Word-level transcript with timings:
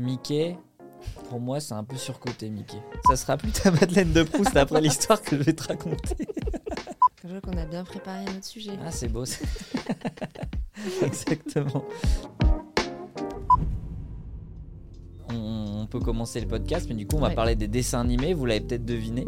Mickey, 0.00 0.56
pour 1.28 1.40
moi, 1.40 1.60
c'est 1.60 1.74
un 1.74 1.84
peu 1.84 1.96
surcoté, 1.96 2.48
Mickey. 2.48 2.78
Ça 3.06 3.16
sera 3.16 3.36
plus 3.36 3.52
ta 3.52 3.70
Madeleine 3.70 4.12
de 4.12 4.22
Proust 4.22 4.56
après 4.56 4.80
l'histoire 4.80 5.20
que 5.20 5.36
je 5.36 5.42
vais 5.42 5.52
te 5.52 5.62
raconter. 5.68 6.26
Je 7.22 7.28
vois 7.28 7.40
qu'on 7.42 7.56
a 7.58 7.66
bien 7.66 7.84
préparé 7.84 8.24
notre 8.24 8.46
sujet. 8.46 8.72
Ah, 8.84 8.90
c'est 8.90 9.08
beau. 9.08 9.24
ça. 9.26 9.44
Exactement. 11.02 11.84
On, 15.32 15.80
on 15.82 15.86
peut 15.86 16.00
commencer 16.00 16.40
le 16.40 16.48
podcast, 16.48 16.86
mais 16.88 16.94
du 16.94 17.06
coup, 17.06 17.16
on 17.16 17.20
va 17.20 17.28
Ouais. 17.28 17.34
parler 17.34 17.54
des 17.56 17.68
dessins 17.68 18.00
animés. 18.00 18.32
Vous 18.34 18.46
l'avez 18.46 18.60
peut-être 18.62 18.84
deviné. 18.86 19.26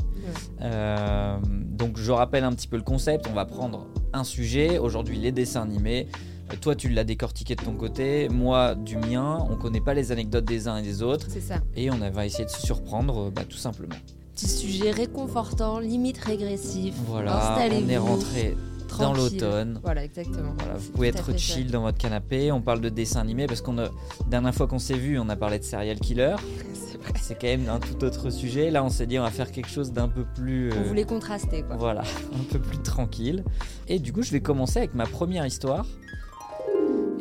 Euh, 0.63 1.37
donc, 1.45 1.97
je 1.99 2.11
rappelle 2.13 2.45
un 2.45 2.53
petit 2.53 2.67
peu 2.67 2.77
le 2.77 2.83
concept. 2.83 3.27
On 3.31 3.35
va 3.35 3.45
prendre 3.45 3.87
un 4.13 4.25
sujet. 4.25 4.79
Aujourd'hui, 4.79 5.19
les 5.19 5.33
dessins 5.33 5.63
animés. 5.63 6.09
Euh, 6.53 6.57
Toi, 6.61 6.75
tu 6.75 6.89
l'as 6.89 7.05
décortiqué 7.05 7.55
de 7.55 7.63
ton 7.63 7.75
côté. 7.75 8.29
Moi, 8.29 8.75
du 8.75 8.97
mien. 8.97 9.47
On 9.51 9.57
connaît 9.57 9.81
pas 9.81 9.95
les 9.95 10.13
anecdotes 10.13 10.45
des 10.45 10.69
uns 10.69 10.79
et 10.79 10.83
des 10.83 11.03
autres. 11.03 11.27
C'est 11.29 11.41
ça. 11.41 11.57
Et 11.77 11.91
on 11.91 11.97
va 11.97 12.27
essayer 12.27 12.45
de 12.45 12.51
se 12.51 12.61
surprendre, 12.61 13.27
euh, 13.27 13.31
bah, 13.31 13.43
tout 13.49 13.57
simplement. 13.57 13.97
Petit 14.35 14.49
sujet 14.49 14.91
réconfortant, 14.91 15.79
limite 15.79 16.19
régressif. 16.19 16.95
Voilà, 17.07 17.59
on 17.71 17.89
est 17.89 17.99
rentré 17.99 18.57
dans 18.99 19.13
l'automne. 19.13 19.81
Voilà, 19.83 20.05
exactement. 20.05 20.55
Voilà, 20.59 20.75
vous 20.75 20.91
pouvez 20.91 21.09
être 21.09 21.33
ça. 21.33 21.37
chill 21.37 21.71
dans 21.71 21.83
votre 21.83 21.99
canapé. 21.99 22.53
On 22.53 22.61
parle 22.61 22.81
de 22.81 22.89
dessins 22.89 23.21
animés 23.21 23.47
parce 23.47 23.61
qu'on 23.61 23.79
a 23.79 23.89
dernière 24.29 24.55
fois 24.55 24.67
qu'on 24.67 24.79
s'est 24.79 24.95
vu, 24.95 25.19
on 25.19 25.29
a 25.29 25.37
parlé 25.37 25.59
de 25.59 25.65
serial 25.65 25.99
killer. 25.99 26.37
C'est 27.21 27.35
quand 27.35 27.47
même 27.47 27.69
un 27.69 27.81
tout 27.81 28.05
autre 28.05 28.31
sujet. 28.31 28.71
Là, 28.71 28.85
on 28.85 28.91
s'est 28.91 29.07
dit 29.07 29.19
on 29.19 29.23
va 29.23 29.31
faire 29.31 29.51
quelque 29.51 29.69
chose 29.69 29.93
d'un 29.93 30.09
peu 30.09 30.25
plus 30.35 30.71
euh, 30.71 30.75
On 30.79 30.89
voulait 30.89 31.05
contraster, 31.05 31.63
quoi. 31.63 31.77
voilà, 31.77 32.03
un 32.35 32.45
peu 32.51 32.59
plus 32.59 32.79
tranquille. 32.79 33.45
Et 33.89 33.99
du 33.99 34.13
coup, 34.13 34.23
je 34.23 34.31
vais 34.31 34.41
commencer 34.41 34.79
avec 34.79 34.95
ma 34.95 35.07
première 35.07 35.47
histoire. 35.47 35.87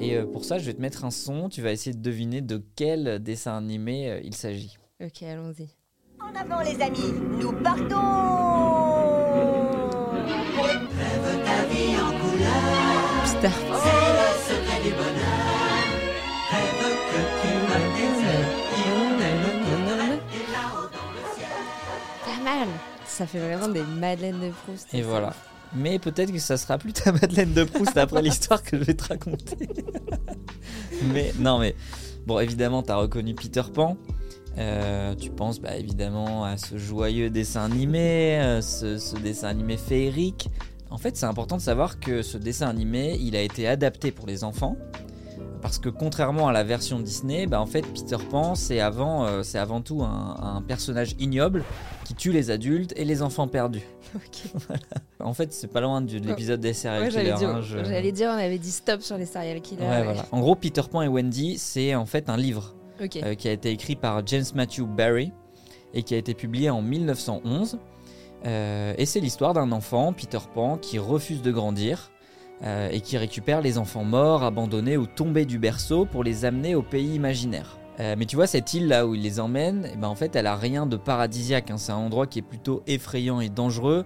Et 0.01 0.17
euh, 0.17 0.25
pour 0.25 0.45
ça, 0.45 0.57
je 0.57 0.65
vais 0.65 0.73
te 0.73 0.81
mettre 0.81 1.05
un 1.05 1.11
son. 1.11 1.47
Tu 1.47 1.61
vas 1.61 1.71
essayer 1.71 1.95
de 1.95 2.01
deviner 2.01 2.41
de 2.41 2.63
quel 2.75 3.21
dessin 3.21 3.55
animé 3.55 4.09
euh, 4.09 4.21
il 4.23 4.33
s'agit. 4.33 4.77
Ok, 5.03 5.21
allons-y. 5.23 5.69
En 6.19 6.35
avant 6.35 6.61
les 6.61 6.81
amis, 6.81 7.13
nous 7.39 7.53
partons 7.61 8.41
Peter 13.41 13.55
Pas 22.25 22.43
mal. 22.43 22.67
Ça 23.05 23.25
fait 23.25 23.39
vraiment 23.39 23.67
des 23.67 23.81
Madeleines 23.83 24.39
de 24.39 24.49
Proust. 24.49 24.93
Et 24.93 25.01
ça. 25.01 25.07
voilà. 25.07 25.33
Mais 25.75 25.99
peut-être 25.99 26.31
que 26.31 26.39
ça 26.39 26.57
sera 26.57 26.77
plus 26.77 26.93
ta 26.93 27.11
Madeleine 27.11 27.53
de 27.53 27.63
Proust 27.63 27.97
après 27.97 28.21
l'histoire 28.21 28.61
que 28.63 28.77
je 28.77 28.83
vais 28.83 28.93
te 28.93 29.07
raconter. 29.07 29.69
mais 31.13 31.33
non, 31.39 31.59
mais 31.59 31.75
bon, 32.25 32.39
évidemment, 32.39 32.83
tu 32.83 32.91
as 32.91 32.97
reconnu 32.97 33.35
Peter 33.35 33.63
Pan. 33.73 33.97
Euh, 34.57 35.15
tu 35.15 35.29
penses 35.29 35.61
bah, 35.61 35.77
évidemment 35.77 36.43
à 36.43 36.57
ce 36.57 36.77
joyeux 36.77 37.29
dessin 37.29 37.63
animé, 37.63 38.37
euh, 38.41 38.61
ce 38.61 39.17
dessin 39.17 39.47
animé 39.47 39.77
féerique. 39.77 40.49
En 40.89 40.97
fait, 40.97 41.15
c'est 41.15 41.25
important 41.25 41.55
de 41.55 41.61
savoir 41.61 42.01
que 42.01 42.21
ce 42.21 42.37
dessin 42.37 42.67
animé, 42.67 43.17
il 43.21 43.37
a 43.37 43.41
été 43.41 43.65
adapté 43.65 44.11
pour 44.11 44.27
les 44.27 44.43
enfants. 44.43 44.75
Parce 45.61 45.77
que 45.79 45.89
contrairement 45.89 46.47
à 46.47 46.51
la 46.51 46.63
version 46.63 46.99
Disney, 46.99 47.45
bah, 47.47 47.61
en 47.61 47.65
fait, 47.65 47.81
Peter 47.83 48.17
Pan, 48.29 48.55
c'est 48.55 48.79
avant, 48.79 49.25
euh, 49.25 49.43
c'est 49.43 49.59
avant 49.59 49.81
tout 49.81 50.01
un, 50.03 50.35
un 50.57 50.61
personnage 50.61 51.15
ignoble 51.19 51.63
qui 52.05 52.15
tue 52.15 52.31
les 52.31 52.49
adultes 52.49 52.93
et 52.97 53.05
les 53.05 53.21
enfants 53.21 53.47
perdus. 53.47 53.83
En 55.19 55.33
fait, 55.35 55.53
c'est 55.53 55.67
pas 55.67 55.81
loin 55.81 56.01
de 56.01 56.17
l'épisode 56.17 56.59
des 56.59 56.73
serial 56.73 57.03
Ouais, 57.03 57.11
j'allais 57.11 57.25
killers. 57.33 57.37
dire, 57.37 57.49
hein, 57.49 57.61
je- 57.61 57.83
j'allais 57.83 58.11
dire, 58.11 58.29
on 58.33 58.37
avait 58.39 58.57
dit 58.57 58.71
stop 58.71 59.01
sur 59.01 59.17
les 59.17 59.27
serial 59.27 59.61
killers. 59.61 59.81
Ouais, 59.87 60.03
voilà. 60.03 60.25
En 60.31 60.39
gros, 60.39 60.55
Peter 60.55 60.81
Pan 60.89 61.03
et 61.03 61.07
Wendy, 61.07 61.59
c'est 61.59 61.93
en 61.93 62.07
fait 62.07 62.27
un 62.27 62.37
livre 62.37 62.73
euh, 62.99 63.35
qui 63.35 63.47
a 63.47 63.51
été 63.51 63.69
écrit 63.69 63.95
par 63.95 64.25
James 64.25 64.43
Matthew 64.55 64.81
Barry 64.87 65.31
et 65.93 66.01
qui 66.01 66.15
a 66.15 66.17
été 66.17 66.33
publié 66.33 66.71
en 66.71 66.81
1911. 66.81 67.77
Euh, 68.47 68.95
et 68.97 69.05
c'est 69.05 69.19
l'histoire 69.19 69.53
d'un 69.53 69.71
enfant, 69.71 70.11
Peter 70.11 70.39
Pan, 70.55 70.77
qui 70.77 70.97
refuse 70.97 71.43
de 71.43 71.51
grandir 71.51 72.09
euh, 72.63 72.89
et 72.91 73.01
qui 73.01 73.17
récupère 73.17 73.61
les 73.61 73.77
enfants 73.77 74.03
morts, 74.03 74.43
abandonnés 74.43 74.97
ou 74.97 75.05
tombés 75.07 75.45
du 75.45 75.57
berceau 75.59 76.05
pour 76.05 76.23
les 76.23 76.45
amener 76.45 76.75
au 76.75 76.81
pays 76.81 77.15
imaginaire. 77.15 77.77
Euh, 77.99 78.15
mais 78.17 78.25
tu 78.25 78.35
vois, 78.35 78.47
cette 78.47 78.73
île 78.73 78.87
là 78.87 79.05
où 79.05 79.15
il 79.15 79.21
les 79.21 79.39
emmène, 79.39 79.87
eh 79.93 79.97
ben, 79.97 80.07
en 80.07 80.15
fait, 80.15 80.35
elle 80.35 80.47
a 80.47 80.55
rien 80.55 80.85
de 80.85 80.95
paradisiaque. 80.97 81.71
hein. 81.71 81.77
C'est 81.77 81.91
un 81.91 81.95
endroit 81.97 82.25
qui 82.27 82.39
est 82.39 82.43
plutôt 82.43 82.83
effrayant 82.87 83.41
et 83.41 83.49
dangereux, 83.49 84.05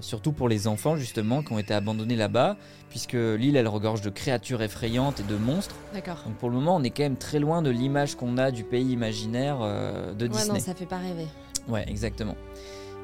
surtout 0.00 0.32
pour 0.32 0.48
les 0.48 0.66
enfants 0.68 0.96
justement 0.96 1.42
qui 1.42 1.52
ont 1.52 1.58
été 1.58 1.72
abandonnés 1.74 2.16
là-bas, 2.16 2.56
puisque 2.90 3.14
l'île 3.14 3.56
elle 3.56 3.68
regorge 3.68 4.02
de 4.02 4.10
créatures 4.10 4.62
effrayantes 4.62 5.20
et 5.20 5.22
de 5.24 5.36
monstres. 5.36 5.74
D'accord. 5.92 6.22
Donc 6.26 6.34
pour 6.36 6.48
le 6.50 6.56
moment, 6.56 6.76
on 6.76 6.82
est 6.82 6.90
quand 6.90 7.02
même 7.04 7.16
très 7.16 7.38
loin 7.38 7.62
de 7.62 7.70
l'image 7.70 8.14
qu'on 8.16 8.36
a 8.38 8.50
du 8.50 8.64
pays 8.64 8.92
imaginaire 8.92 9.58
euh, 9.62 10.12
de 10.14 10.24
Ouais, 10.26 10.30
Disney. 10.30 10.58
non, 10.58 10.60
ça 10.64 10.74
fait 10.74 10.86
pas 10.86 10.98
rêver. 10.98 11.26
Ouais, 11.68 11.84
exactement. 11.88 12.36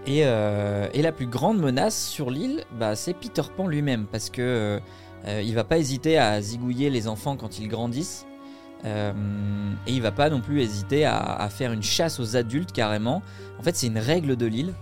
Et, 0.07 0.23
euh, 0.25 0.89
et 0.95 1.03
la 1.03 1.13
plus 1.13 1.27
grande 1.27 1.59
menace 1.59 2.09
sur 2.09 2.31
l'île, 2.31 2.65
bah, 2.79 2.97
c'est 2.97 3.15
Peter 3.15 3.43
Pan 3.55 3.67
lui-même, 3.67 4.07
parce 4.07 4.31
que 4.31 4.41
euh, 4.41 4.81
euh, 5.27 5.43
il 5.45 5.55
va 5.55 5.65
pas 5.65 5.79
hésiter 5.79 6.19
à 6.19 6.41
zigouiller 6.41 6.91
les 6.91 7.07
enfants 7.07 7.37
quand 7.37 7.59
ils 7.59 7.69
grandissent. 7.69 8.27
Euh, 8.87 9.13
et 9.87 9.93
il 9.93 10.01
va 10.01 10.11
pas 10.11 10.31
non 10.31 10.41
plus 10.41 10.63
hésiter 10.63 11.05
à, 11.05 11.19
à 11.19 11.51
faire 11.51 11.73
une 11.73 11.83
chasse 11.83 12.19
aux 12.19 12.35
adultes 12.37 12.73
carrément. 12.73 13.23
En 13.59 13.63
fait, 13.63 13.77
c'est 13.77 13.89
une 13.89 13.99
règle 13.99 14.37
de 14.37 14.47
l'île, 14.47 14.73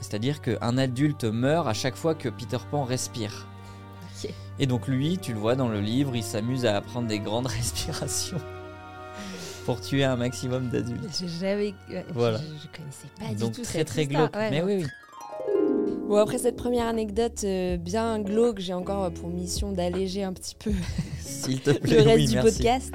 c'est-à-dire 0.00 0.40
qu'un 0.40 0.78
adulte 0.78 1.24
meurt 1.24 1.66
à 1.66 1.74
chaque 1.74 1.96
fois 1.96 2.14
que 2.14 2.28
Peter 2.28 2.58
Pan 2.70 2.84
respire. 2.84 3.48
Et 4.60 4.66
donc 4.66 4.88
lui, 4.88 5.18
tu 5.18 5.32
le 5.32 5.38
vois 5.38 5.54
dans 5.54 5.68
le 5.68 5.80
livre, 5.80 6.16
il 6.16 6.24
s'amuse 6.24 6.66
à 6.66 6.80
prendre 6.80 7.06
des 7.06 7.20
grandes 7.20 7.46
respirations 7.58 8.40
pour 9.68 9.82
tuer 9.82 10.02
un 10.02 10.16
maximum 10.16 10.70
d'adultes. 10.70 11.22
Ouais, 11.90 12.06
Voilà. 12.14 12.38
Je, 12.38 12.42
je 12.44 12.78
connaissais 12.78 13.08
pas 13.20 13.34
Donc 13.38 13.50
du 13.52 13.58
tout 13.58 13.62
très 13.64 13.78
cette 13.80 13.88
très 13.88 14.02
histoire. 14.04 14.30
glauque. 14.30 14.36
Ouais, 14.40 14.50
Mais 14.50 14.60
non. 14.60 14.66
oui, 14.66 14.76
oui. 14.82 14.86
Bon, 16.08 16.16
après 16.16 16.38
cette 16.38 16.56
première 16.56 16.86
anecdote 16.86 17.42
euh, 17.44 17.76
bien 17.76 18.18
glauque, 18.18 18.60
j'ai 18.60 18.72
encore 18.72 19.04
euh, 19.04 19.10
pour 19.10 19.28
mission 19.28 19.72
d'alléger 19.72 20.24
un 20.24 20.32
petit 20.32 20.54
peu 20.58 20.72
S'il 21.20 21.60
te 21.60 21.72
plaît, 21.72 21.96
le 21.98 22.02
reste 22.02 22.16
oui, 22.16 22.26
du 22.28 22.34
merci. 22.36 22.50
podcast. 22.56 22.94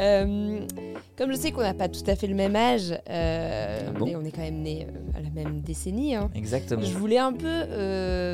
Euh, 0.00 0.60
comme 1.18 1.30
je 1.30 1.36
sais 1.36 1.52
qu'on 1.52 1.60
n'a 1.60 1.74
pas 1.74 1.88
tout 1.88 2.02
à 2.06 2.16
fait 2.16 2.26
le 2.26 2.34
même 2.34 2.56
âge, 2.56 2.92
euh, 3.10 3.80
Ah 3.86 3.90
bon 3.90 4.06
mais 4.06 4.16
on 4.16 4.24
est 4.24 4.30
quand 4.30 4.40
même 4.40 4.62
nés 4.62 4.86
euh, 4.88 5.18
à 5.18 5.20
la 5.20 5.28
même 5.30 5.60
décennie, 5.60 6.14
hein, 6.14 6.30
Exactement. 6.34 6.80
je 6.82 6.96
voulais 6.96 7.18
un 7.18 7.32
peu 7.34 7.64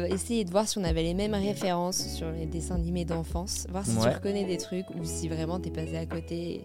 essayer 0.08 0.44
de 0.44 0.50
voir 0.50 0.68
si 0.68 0.78
on 0.78 0.84
avait 0.84 1.02
les 1.02 1.14
mêmes 1.14 1.34
références 1.34 2.06
sur 2.14 2.30
les 2.30 2.46
dessins 2.46 2.76
animés 2.76 3.04
d'enfance, 3.04 3.66
voir 3.70 3.84
si 3.84 3.96
Ouais. 3.96 4.02
tu 4.02 4.14
reconnais 4.14 4.44
des 4.44 4.58
trucs 4.58 4.88
ou 4.90 5.04
si 5.04 5.28
vraiment 5.28 5.58
t'es 5.58 5.70
passé 5.70 5.96
à 5.96 6.06
côté. 6.06 6.64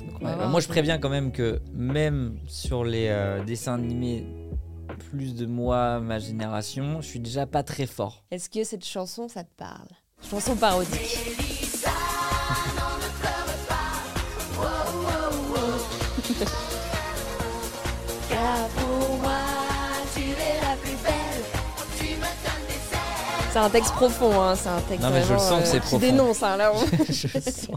Donc, 0.00 0.20
Ouais, 0.20 0.36
bah, 0.36 0.46
moi, 0.48 0.60
je 0.60 0.68
préviens 0.68 0.98
quand 0.98 1.08
même 1.08 1.32
que 1.32 1.60
même 1.72 2.36
sur 2.46 2.84
les 2.84 3.10
dessins 3.46 3.74
animés 3.74 4.26
plus 5.10 5.34
de 5.34 5.46
moi, 5.46 6.00
ma 6.00 6.18
génération, 6.18 7.00
je 7.00 7.06
suis 7.06 7.20
déjà 7.20 7.46
pas 7.46 7.62
très 7.62 7.86
fort. 7.86 8.24
Est-ce 8.30 8.50
que 8.50 8.62
cette 8.64 8.84
chanson, 8.84 9.28
ça 9.28 9.42
te 9.44 9.54
parle? 9.56 9.88
Chanson 10.30 10.54
parodique. 10.56 11.53
Car 18.44 18.68
pour 18.68 19.18
moi, 19.20 19.32
tu 20.14 20.20
es 20.20 20.60
la 20.60 20.76
plus 20.76 20.96
belle. 21.02 21.44
C'est 23.52 23.58
un 23.60 23.70
texte 23.70 23.92
profond, 23.92 24.40
hein, 24.40 24.56
c'est 24.56 24.68
un 24.68 24.80
texte 24.80 25.02
Non, 25.04 25.10
mais 25.12 25.22
je 25.22 25.32
le 25.32 25.38
sens 25.38 25.60
que 25.62 25.66
c'est 25.68 25.76
qui 25.80 25.86
profond. 25.86 25.98
dénonce, 26.00 26.42
hein, 26.42 26.56
là. 26.56 26.72
on- 26.74 27.04
je, 27.08 27.28
sens... 27.38 27.68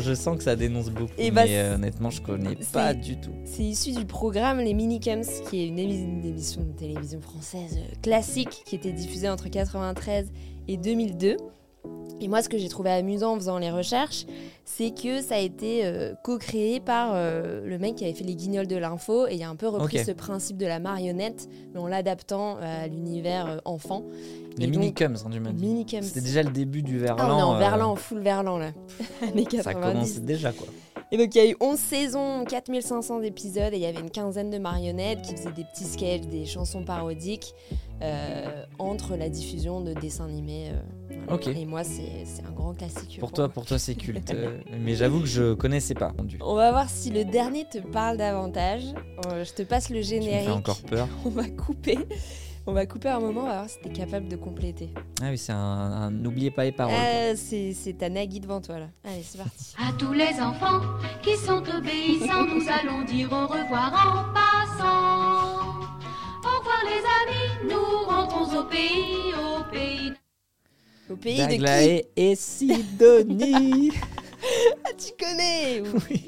je 0.00 0.14
sens 0.14 0.38
que 0.38 0.42
ça 0.42 0.56
dénonce 0.56 0.88
beaucoup. 0.88 1.12
Et 1.18 1.30
mais 1.30 1.44
bah, 1.44 1.50
euh, 1.50 1.74
honnêtement, 1.74 2.08
je 2.10 2.22
connais 2.22 2.56
pas 2.72 2.94
du 2.94 3.20
tout. 3.20 3.30
C'est 3.44 3.62
issu 3.62 3.92
du 3.92 4.06
programme 4.06 4.58
Les 4.58 4.72
Minicums, 4.72 5.22
qui 5.50 5.62
est 5.62 5.68
une, 5.68 5.76
émi- 5.76 6.02
une 6.02 6.24
émission 6.24 6.62
de 6.62 6.72
télévision 6.72 7.20
française 7.20 7.76
euh, 7.78 7.94
classique 8.02 8.62
qui 8.64 8.74
était 8.74 8.92
diffusée 8.92 9.28
entre 9.28 9.48
93 9.48 10.28
et 10.66 10.78
2002. 10.78 11.36
Et 12.22 12.28
moi, 12.28 12.42
ce 12.42 12.50
que 12.50 12.58
j'ai 12.58 12.68
trouvé 12.68 12.90
amusant 12.90 13.32
en 13.32 13.36
faisant 13.36 13.58
les 13.58 13.70
recherches, 13.70 14.26
c'est 14.66 14.90
que 14.94 15.22
ça 15.22 15.36
a 15.36 15.38
été 15.38 15.86
euh, 15.86 16.12
co-créé 16.22 16.78
par 16.78 17.12
euh, 17.14 17.66
le 17.66 17.78
mec 17.78 17.94
qui 17.96 18.04
avait 18.04 18.12
fait 18.12 18.24
les 18.24 18.34
guignols 18.36 18.66
de 18.66 18.76
l'info 18.76 19.26
et 19.26 19.36
il 19.36 19.42
a 19.42 19.48
un 19.48 19.56
peu 19.56 19.68
repris 19.68 20.04
ce 20.04 20.10
principe 20.10 20.58
de 20.58 20.66
la 20.66 20.80
marionnette, 20.80 21.48
mais 21.72 21.80
en 21.80 21.86
l'adaptant 21.86 22.58
à 22.58 22.86
l'univers 22.88 23.46
euh, 23.46 23.58
enfant. 23.64 24.04
Les 24.58 24.66
minicums, 24.66 25.16
hein, 25.24 25.30
dit. 25.30 25.40
Minicums. 25.40 26.02
C'était 26.02 26.20
déjà 26.20 26.42
le 26.42 26.50
début 26.50 26.82
du 26.82 26.98
Ah, 27.06 27.14
verlan. 27.14 27.34
on 27.34 27.38
est 27.38 27.42
en 27.42 27.54
euh, 27.54 27.58
verlan, 27.58 27.96
full 27.96 28.20
verlan 28.20 28.58
là. 28.58 28.72
Années 29.22 29.46
90. 29.46 29.62
Ça 29.62 29.74
commençait 29.74 30.20
déjà, 30.20 30.52
quoi. 30.52 30.66
Et 31.12 31.16
donc 31.16 31.34
il 31.34 31.38
y 31.38 31.40
a 31.40 31.50
eu 31.50 31.56
11 31.60 31.78
saisons, 31.78 32.44
4500 32.44 33.22
épisodes 33.22 33.72
et 33.72 33.76
il 33.76 33.82
y 33.82 33.86
avait 33.86 34.00
une 34.00 34.10
quinzaine 34.10 34.50
de 34.50 34.58
marionnettes 34.58 35.22
qui 35.22 35.32
faisaient 35.34 35.50
des 35.52 35.64
petits 35.64 35.84
sketchs, 35.84 36.22
des 36.26 36.46
chansons 36.46 36.84
parodiques 36.84 37.54
euh, 38.02 38.64
entre 38.78 39.16
la 39.16 39.28
diffusion 39.28 39.80
de 39.80 39.92
dessins 39.92 40.26
animés. 40.26 40.68
euh, 40.70 41.14
voilà. 41.28 41.58
Et 41.58 41.64
moi 41.66 41.82
c'est 41.84 42.24
un 42.46 42.52
grand 42.52 42.74
classique. 42.74 43.16
Pour 43.18 43.32
toi, 43.32 43.48
pour 43.48 43.66
toi, 43.66 43.78
c'est 43.78 43.94
culte. 43.96 44.30
euh, 44.34 44.58
mais 44.80 44.94
j'avoue 44.94 45.20
que 45.20 45.26
je 45.26 45.54
connaissais 45.54 45.94
pas. 45.94 46.12
On 46.40 46.54
va 46.54 46.70
voir 46.70 46.88
si 46.88 47.10
le 47.10 47.24
dernier 47.24 47.64
te 47.68 47.78
parle 47.78 48.16
davantage. 48.16 48.84
Euh, 49.26 49.44
je 49.44 49.52
te 49.52 49.62
passe 49.62 49.90
le 49.90 49.96
Tu 49.96 50.14
me 50.16 50.22
générique. 50.22 50.44
fais 50.46 50.50
encore 50.52 50.80
peur. 50.82 51.08
On 51.24 51.30
va 51.30 51.48
couper. 51.48 51.98
On 52.70 52.72
va 52.72 52.86
couper 52.86 53.08
un 53.08 53.18
moment, 53.18 53.40
on 53.40 53.46
va 53.46 53.54
voir 53.54 53.68
si 53.68 53.80
t'es 53.80 53.88
capable 53.88 54.28
de 54.28 54.36
compléter. 54.36 54.90
Ah 55.20 55.30
oui, 55.30 55.38
c'est 55.38 55.50
un, 55.50 56.08
N'oubliez 56.12 56.52
pas 56.52 56.62
les 56.62 56.70
paroles. 56.70 56.94
Euh, 56.94 57.34
c'est 57.36 57.72
c'est 57.74 57.94
ta 57.94 58.08
Nagui 58.08 58.38
devant 58.38 58.60
toi 58.60 58.78
là. 58.78 58.86
Allez, 59.02 59.24
c'est 59.24 59.38
parti. 59.38 59.74
À 59.76 59.92
tous 59.98 60.12
les 60.12 60.40
enfants 60.40 60.80
qui 61.20 61.36
sont 61.36 61.64
obéissants, 61.76 62.44
nous 62.44 62.62
allons 62.68 63.02
dire 63.02 63.32
au 63.32 63.48
revoir 63.48 63.92
en 63.92 64.32
passant. 64.32 65.80
Au 66.44 66.58
revoir 66.60 66.84
les 66.84 67.02
amis, 67.32 67.74
nous 67.74 68.08
rentrons 68.08 68.60
au 68.60 68.62
pays, 68.62 69.34
au 69.34 69.64
pays. 69.72 70.12
Au 71.10 71.16
pays 71.16 71.38
de 71.38 71.56
qui? 71.56 72.04
et 72.14 72.36
Sidonie. 72.36 73.90
Ah, 75.00 75.04
tu 75.04 75.24
connais 75.24 75.82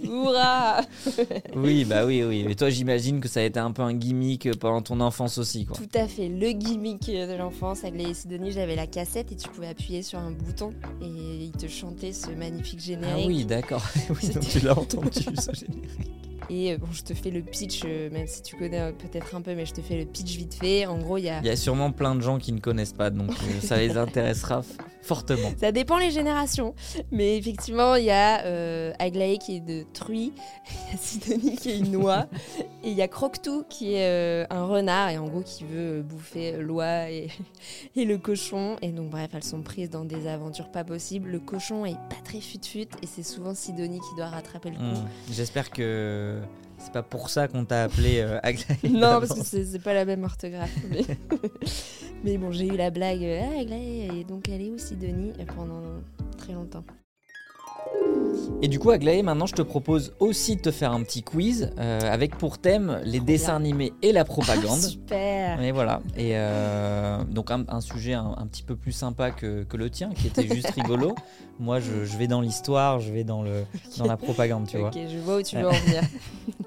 Hourra 0.08 0.80
oui, 1.56 1.84
bah 1.84 2.04
oui, 2.06 2.22
oui. 2.22 2.44
Mais 2.46 2.54
toi, 2.54 2.70
j'imagine 2.70 3.20
que 3.20 3.28
ça 3.28 3.40
a 3.40 3.42
été 3.42 3.60
un 3.60 3.72
peu 3.72 3.82
un 3.82 3.94
gimmick 3.94 4.46
euh, 4.46 4.52
pendant 4.58 4.82
ton 4.82 5.00
enfance 5.00 5.38
aussi, 5.38 5.66
quoi. 5.66 5.76
Tout 5.76 5.98
à 5.98 6.06
fait, 6.06 6.28
le 6.28 6.52
gimmick 6.52 7.06
de 7.06 7.36
l'enfance. 7.36 7.84
Avec 7.84 8.00
les 8.00 8.14
Sidonie, 8.14 8.52
j'avais 8.52 8.76
la 8.76 8.86
cassette 8.86 9.32
et 9.32 9.36
tu 9.36 9.48
pouvais 9.48 9.68
appuyer 9.68 10.02
sur 10.02 10.18
un 10.18 10.30
bouton 10.30 10.72
et 11.00 11.06
il 11.06 11.52
te 11.52 11.66
chantait 11.66 12.12
ce 12.12 12.30
magnifique 12.30 12.80
Ah 12.82 12.86
générique. 12.86 13.26
oui, 13.26 13.44
d'accord. 13.44 13.84
oui, 14.10 14.28
donc 14.28 14.48
tu 14.48 14.60
l'as 14.60 14.78
entendu, 14.78 15.10
ce 15.10 15.52
générique. 15.54 15.90
Et 16.50 16.72
euh, 16.72 16.76
bon, 16.76 16.88
je 16.92 17.02
te 17.02 17.14
fais 17.14 17.30
le 17.30 17.40
pitch, 17.40 17.82
euh, 17.84 18.10
même 18.10 18.26
si 18.26 18.42
tu 18.42 18.56
connais 18.56 18.80
euh, 18.80 18.92
peut-être 18.92 19.34
un 19.34 19.40
peu, 19.40 19.54
mais 19.54 19.64
je 19.64 19.72
te 19.72 19.80
fais 19.80 19.96
le 19.96 20.04
pitch 20.04 20.36
vite 20.36 20.54
fait. 20.54 20.86
En 20.86 20.98
gros, 20.98 21.16
il 21.16 21.24
y 21.24 21.28
a. 21.28 21.38
Il 21.40 21.46
y 21.46 21.50
a 21.50 21.56
sûrement 21.56 21.92
plein 21.92 22.14
de 22.14 22.20
gens 22.20 22.38
qui 22.38 22.52
ne 22.52 22.58
connaissent 22.60 22.92
pas, 22.92 23.10
donc 23.10 23.30
euh, 23.30 23.60
ça 23.60 23.76
les 23.76 23.96
intéressera 23.96 24.62
fortement. 25.02 25.52
Ça 25.58 25.72
dépend 25.72 25.98
les 25.98 26.10
générations, 26.10 26.74
mais 27.10 27.36
effectivement, 27.36 27.96
il 27.96 28.04
y 28.04 28.10
a 28.10 28.44
euh, 28.44 28.92
Aglaé 28.98 29.38
qui 29.38 29.56
est 29.56 29.60
de 29.60 29.84
truie, 29.92 30.32
il 30.70 30.92
y 30.92 30.94
a 30.94 30.98
Sidonie 31.00 31.56
qui 31.56 31.70
est 31.70 31.78
une 31.78 31.92
noix, 31.92 32.26
et 32.82 32.90
il 32.90 32.94
y 32.94 33.02
a 33.02 33.08
Croquetou 33.08 33.64
qui 33.68 33.94
est 33.94 34.08
euh, 34.08 34.46
un 34.50 34.64
renard, 34.64 35.10
et 35.10 35.18
en 35.18 35.26
gros 35.26 35.42
qui 35.42 35.64
veut 35.64 36.02
bouffer 36.02 36.52
l'oie 36.58 37.10
et, 37.10 37.28
et 37.96 38.04
le 38.04 38.18
cochon. 38.18 38.76
Et 38.80 38.92
donc, 38.92 39.10
bref, 39.10 39.30
elles 39.34 39.44
sont 39.44 39.62
prises 39.62 39.90
dans 39.90 40.04
des 40.04 40.26
aventures 40.26 40.70
pas 40.70 40.84
possibles. 40.84 41.30
Le 41.30 41.40
cochon 41.40 41.84
est 41.84 41.94
pas 42.08 42.22
très 42.24 42.40
fut-fut, 42.40 42.88
et 43.02 43.06
c'est 43.06 43.22
souvent 43.22 43.54
Sidonie 43.54 44.00
qui 44.00 44.16
doit 44.16 44.28
rattraper 44.28 44.70
le 44.70 44.76
coup. 44.76 44.82
Hmm. 44.82 45.08
J'espère 45.30 45.70
que 45.70 46.40
c'est 46.82 46.92
pas 46.92 47.02
pour 47.02 47.30
ça 47.30 47.48
qu'on 47.48 47.64
t'a 47.64 47.84
appelé 47.84 48.20
euh, 48.20 48.38
Aglaé. 48.42 48.76
Non, 48.90 49.20
parce 49.20 49.34
que 49.50 49.64
c'est 49.64 49.78
pas 49.82 49.94
la 49.94 50.04
même 50.04 50.24
orthographe. 50.24 50.74
Mais, 50.90 51.02
mais 52.24 52.38
bon, 52.38 52.50
j'ai 52.52 52.66
eu 52.66 52.76
la 52.76 52.90
blague. 52.90 53.22
euh, 53.22 53.40
Ah, 53.56 53.60
Aglaé, 53.60 54.08
et 54.20 54.24
donc 54.24 54.48
elle 54.48 54.62
est 54.62 54.70
où 54.70 54.78
Sidonie 54.78 55.32
Et 55.38 55.44
Pendant 55.44 55.82
très 56.38 56.52
longtemps. 56.52 56.84
Et 58.62 58.68
du 58.68 58.78
coup, 58.78 58.90
Aglaé, 58.90 59.22
maintenant, 59.22 59.46
je 59.46 59.54
te 59.54 59.62
propose 59.62 60.14
aussi 60.20 60.56
de 60.56 60.60
te 60.60 60.70
faire 60.70 60.92
un 60.92 61.02
petit 61.02 61.22
quiz 61.22 61.72
euh, 61.78 62.00
avec 62.00 62.36
pour 62.38 62.58
thème 62.58 63.00
les 63.04 63.18
Trop 63.18 63.26
dessins 63.26 63.46
bien. 63.58 63.70
animés 63.70 63.92
et 64.02 64.12
la 64.12 64.24
propagande. 64.26 64.78
Super 64.80 65.60
Et 65.60 65.72
voilà. 65.72 66.00
Et 66.16 66.32
euh, 66.34 67.22
donc 67.24 67.50
un, 67.50 67.64
un 67.68 67.80
sujet 67.80 68.14
un, 68.14 68.34
un 68.38 68.46
petit 68.46 68.62
peu 68.62 68.76
plus 68.76 68.92
sympa 68.92 69.30
que, 69.32 69.64
que 69.64 69.76
le 69.76 69.90
tien, 69.90 70.10
qui 70.14 70.26
était 70.28 70.46
juste 70.46 70.70
rigolo. 70.76 71.14
Moi, 71.58 71.80
je, 71.80 72.04
je 72.04 72.16
vais 72.16 72.26
dans 72.28 72.40
l'histoire, 72.40 73.00
je 73.00 73.12
vais 73.12 73.24
dans, 73.24 73.42
le, 73.42 73.64
dans 73.98 74.06
la 74.06 74.16
propagande, 74.16 74.66
tu 74.66 74.78
vois. 74.78 74.88
Ok, 74.88 74.98
je 75.12 75.18
vois 75.18 75.38
où 75.38 75.42
tu 75.42 75.56
veux 75.56 75.66
en 75.68 75.72
venir. 75.72 76.02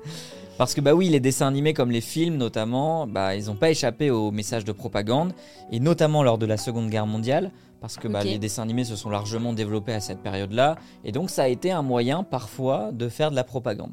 Parce 0.58 0.74
que 0.74 0.80
bah 0.80 0.94
oui, 0.94 1.10
les 1.10 1.20
dessins 1.20 1.48
animés 1.48 1.74
comme 1.74 1.92
les 1.92 2.00
films 2.00 2.38
notamment, 2.38 3.08
bah 3.08 3.36
ils 3.36 3.48
n'ont 3.48 3.56
pas 3.56 3.72
échappé 3.72 4.10
au 4.10 4.32
message 4.32 4.64
de 4.64 4.72
propagande 4.72 5.34
et 5.70 5.82
notamment 5.82 6.24
lors 6.24 6.38
de 6.38 6.46
la 6.46 6.56
Seconde 6.56 6.90
Guerre 6.90 7.08
mondiale, 7.08 7.52
parce 7.82 7.98
que 7.98 8.08
bah, 8.08 8.24
les 8.24 8.40
dessins 8.40 8.64
animés 8.64 8.84
se 8.84 8.96
sont 8.96 9.10
largement 9.10 9.54
développés 9.54 9.94
à 9.94 10.00
cette 10.00 10.22
période-là 10.22 10.76
et 11.04 11.12
donc 11.12 11.30
ça 11.30 11.44
a 11.44 11.48
été 11.48 11.72
un 11.72 11.82
moyen 11.82 12.24
parfois 12.24 12.92
de 12.92 13.10
faire 13.10 13.32
de 13.32 13.36
la 13.36 13.44
propagande. 13.44 13.92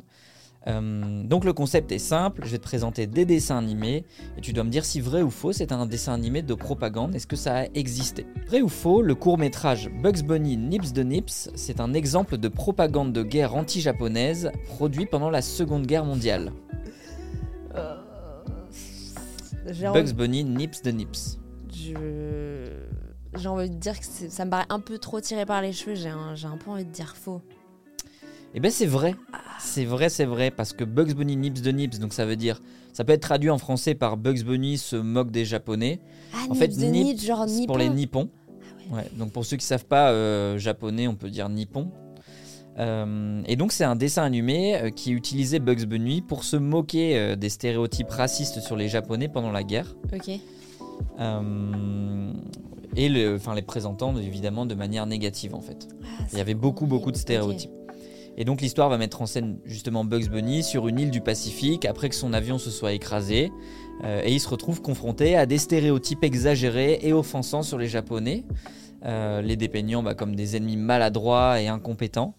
Euh, 0.69 1.25
donc 1.25 1.45
le 1.45 1.53
concept 1.53 1.91
est 1.91 1.99
simple, 1.99 2.43
je 2.45 2.51
vais 2.51 2.59
te 2.59 2.63
présenter 2.63 3.07
des 3.07 3.25
dessins 3.25 3.59
animés 3.59 4.05
et 4.37 4.41
tu 4.41 4.53
dois 4.53 4.63
me 4.63 4.71
dire 4.71 4.85
si 4.85 5.01
vrai 5.01 5.23
ou 5.23 5.31
faux 5.31 5.53
c'est 5.53 5.73
un 5.73 5.87
dessin 5.87 6.15
animé 6.15 6.43
de 6.43 6.55
propagande, 6.55 7.15
est-ce 7.15 7.27
que 7.27 7.37
ça 7.37 7.61
a 7.61 7.65
existé? 7.75 8.27
Vrai 8.47 8.63
ou 8.63 8.69
faux, 8.69 9.03
le 9.03 9.15
court 9.15 9.39
métrage 9.39 9.91
Bugs 10.03 10.23
Bunny 10.23 10.57
Nips 10.57 10.93
de 10.93 11.03
Nips, 11.03 11.51
c'est 11.55 11.81
un 11.81 11.95
exemple 11.95 12.39
de 12.39 12.49
propagande 12.49 13.13
de 13.13 13.23
guerre 13.23 13.57
anti-japonaise 13.57 14.53
produit 14.69 15.07
pendant 15.07 15.31
la 15.31 15.43
Seconde 15.43 15.87
Guerre 15.87 16.05
mondiale. 16.05 16.53
Euh, 17.75 17.97
Bugs 19.93 20.13
Bunny 20.15 20.45
Nips 20.45 20.83
de 20.83 20.91
Nips. 20.93 21.39
je... 21.73 22.52
j'ai 23.37 23.49
envie 23.49 23.71
de 23.71 23.77
dire 23.77 23.99
que 23.99 24.05
ça 24.05 24.45
me 24.45 24.51
paraît 24.51 24.67
un 24.69 24.81
peu 24.81 24.99
trop 24.99 25.21
tiré 25.21 25.47
par 25.47 25.63
les 25.63 25.73
cheveux. 25.73 25.95
J'ai 25.95 26.09
un, 26.09 26.35
un 26.35 26.57
peu 26.57 26.71
envie 26.71 26.85
de 26.85 26.91
dire 26.91 27.15
faux. 27.17 27.41
Eh 28.55 28.61
ben 28.61 28.71
c'est 28.71 28.87
vrai, 28.87 29.15
c'est 29.59 29.87
vrai, 29.87 30.11
c'est 30.11 30.27
vrai, 30.27 30.51
parce 30.51 30.75
que 30.75 30.85
Bugs 30.85 31.15
Bunny 31.15 31.37
Nips 31.37 31.63
de 31.63 31.71
Nips, 31.71 31.99
donc 31.99 32.13
ça 32.13 32.27
veut 32.27 32.37
dire, 32.37 32.61
ça 32.93 33.03
peut 33.03 33.13
être 33.15 33.23
traduit 33.23 33.49
en 33.49 33.57
français 33.57 33.95
par 33.95 34.19
Bugs 34.19 34.45
Bunny 34.45 34.77
se 34.77 34.97
moque 34.97 35.31
des 35.31 35.47
Japonais. 35.47 36.01
Ah, 36.35 36.39
En 36.51 36.55
fait, 36.55 36.69
nips 36.69 36.79
de 36.79 36.85
nip, 36.85 37.05
nips, 37.07 37.25
genre 37.25 37.47
nippon. 37.47 37.67
pour 37.67 37.79
les 37.79 37.89
Nippons. 37.89 38.29
Ah 38.91 38.97
Ouais, 38.97 39.11
donc 39.17 39.33
pour 39.33 39.47
ceux 39.47 39.57
qui 39.57 39.65
savent 39.65 39.87
pas 39.87 40.11
euh, 40.11 40.59
japonais, 40.59 41.09
on 41.09 41.15
peut 41.15 41.31
dire 41.31 41.49
Nippon. 41.49 41.91
Euh, 42.79 43.43
et 43.47 43.57
donc 43.57 43.71
c'est 43.73 43.85
un 43.85 43.97
dessin 43.97 44.23
animé 44.23 44.77
euh, 44.77 44.91
qui 44.91 45.13
utilisait 45.13 45.59
Bugs 45.59 45.87
Bunny 45.87 46.21
pour 46.21 46.43
se 46.45 46.57
moquer 46.57 47.17
euh, 47.19 47.37
des 47.37 47.49
stéréotypes 47.49 48.11
racistes 48.11 48.61
sur 48.61 48.77
les 48.77 48.89
Japonais 48.89 49.29
pendant 49.29 49.51
la 49.53 49.63
guerre. 49.63 49.95
Ok. 50.13 50.31
Euh, 51.21 52.33
et 52.97 53.09
le, 53.09 53.37
enfin, 53.37 53.55
les 53.55 53.63
présentant 53.63 54.17
évidemment 54.17 54.67
de 54.67 54.75
manière 54.75 55.07
négative 55.07 55.55
en 55.55 55.61
fait. 55.61 55.89
Ah, 56.03 56.25
Il 56.33 56.39
y 56.39 56.41
avait 56.41 56.55
beaucoup, 56.55 56.87
beaucoup 56.87 57.13
de 57.13 57.17
stéréotypes. 57.17 57.71
Et 58.37 58.45
donc 58.45 58.61
l'histoire 58.61 58.89
va 58.89 58.99
mettre 58.99 59.21
en 59.21 59.27
scène 59.27 59.59
justement 59.65 60.05
Bugs 60.05 60.29
Bunny 60.31 60.63
sur 60.63 60.89
une 60.89 60.99
île 60.99 61.11
du 61.11 61.21
Pacifique 61.21 61.85
après 61.85 62.09
que 62.09 62.15
son 62.15 62.33
avion 62.33 62.59
se 62.59 62.71
soit 62.71 62.93
écrasé. 62.93 63.53
Euh, 64.05 64.23
et 64.25 64.33
il 64.33 64.41
se 64.41 64.49
retrouve 64.49 64.81
confronté 64.81 65.37
à 65.37 65.47
des 65.47 65.59
stéréotypes 65.59 66.25
exagérés 66.25 66.99
et 67.03 67.13
offensants 67.13 67.63
sur 67.63 67.79
les 67.79 67.89
Japonais, 67.89 68.45
euh, 69.05 69.43
les 69.43 69.57
dépeignant 69.57 70.03
bah, 70.03 70.15
comme 70.15 70.35
des 70.35 70.57
ennemis 70.57 70.79
maladroits 70.79 71.61
et 71.61 71.69
incompétents. 71.69 72.35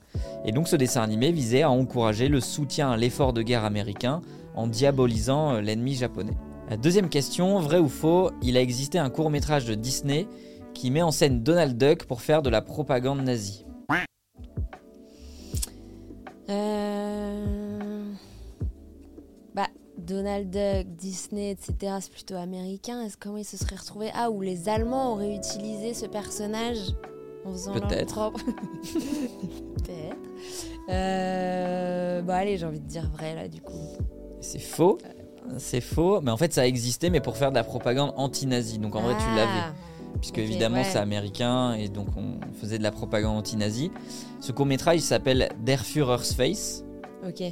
Et 0.45 0.51
donc 0.51 0.67
ce 0.67 0.75
dessin 0.75 1.01
animé 1.01 1.31
visait 1.31 1.61
à 1.61 1.69
encourager 1.69 2.27
le 2.27 2.39
soutien 2.39 2.91
à 2.91 2.97
l'effort 2.97 3.33
de 3.33 3.43
guerre 3.43 3.63
américain 3.63 4.21
en 4.55 4.67
diabolisant 4.67 5.53
euh, 5.53 5.61
l'ennemi 5.61 5.93
japonais. 5.93 6.35
Euh, 6.71 6.77
Deuxième 6.77 7.09
question, 7.09 7.59
vrai 7.59 7.79
ou 7.79 7.87
faux, 7.89 8.31
il 8.41 8.57
a 8.57 8.61
existé 8.61 8.97
un 8.97 9.09
court 9.09 9.29
métrage 9.29 9.65
de 9.65 9.75
Disney 9.75 10.27
qui 10.73 10.91
met 10.91 11.01
en 11.01 11.11
scène 11.11 11.43
Donald 11.43 11.77
Duck 11.77 12.05
pour 12.05 12.21
faire 12.21 12.41
de 12.41 12.49
la 12.49 12.61
propagande 12.61 13.21
nazie. 13.21 13.65
Euh... 16.49 18.11
Bah, 19.55 19.67
Donald 19.97 20.49
Duck, 20.49 20.87
Disney, 20.95 21.51
etc., 21.51 21.95
c'est 22.01 22.11
plutôt 22.11 22.35
américain. 22.35 23.01
Est-ce 23.03 23.17
comment 23.17 23.37
ils 23.37 23.45
se 23.45 23.57
seraient 23.57 23.75
retrouvés? 23.77 24.09
Ah, 24.13 24.29
ou 24.29 24.41
les 24.41 24.67
Allemands 24.67 25.13
auraient 25.13 25.35
utilisé 25.35 25.93
ce 25.93 26.05
personnage 26.05 26.79
en 27.45 27.51
faisant 27.53 27.73
leur 27.75 27.87
Peut-être. 27.87 28.13
propre. 28.13 28.39
Peut-être. 29.77 30.17
Euh... 30.89 32.21
Bah, 32.23 32.35
allez, 32.35 32.57
j'ai 32.57 32.65
envie 32.65 32.81
de 32.81 32.87
dire 32.87 33.09
vrai 33.09 33.35
là, 33.35 33.47
du 33.47 33.61
coup. 33.61 33.95
C'est 34.41 34.59
faux. 34.59 34.97
C'est 35.57 35.81
faux, 35.81 36.21
mais 36.21 36.31
en 36.31 36.37
fait 36.37 36.53
ça 36.53 36.61
a 36.61 36.65
existé, 36.65 37.09
mais 37.09 37.19
pour 37.19 37.37
faire 37.37 37.49
de 37.51 37.55
la 37.55 37.63
propagande 37.63 38.13
anti-nazie. 38.17 38.79
Donc 38.79 38.95
en 38.95 39.01
vrai 39.01 39.13
tu 39.17 39.23
Ah, 39.27 39.35
l'avais, 39.35 39.73
puisque 40.19 40.37
ok, 40.37 40.43
évidemment 40.43 40.77
ouais. 40.77 40.83
c'est 40.83 40.97
américain 40.99 41.73
et 41.73 41.89
donc 41.89 42.07
on 42.17 42.39
faisait 42.59 42.77
de 42.77 42.83
la 42.83 42.91
propagande 42.91 43.37
anti-nazie. 43.37 43.91
Ce 44.39 44.51
court 44.51 44.65
métrage 44.65 44.99
s'appelle 44.99 45.49
Der 45.63 45.79
Führer's 45.79 46.33
Face, 46.33 46.83
Ok. 47.27 47.43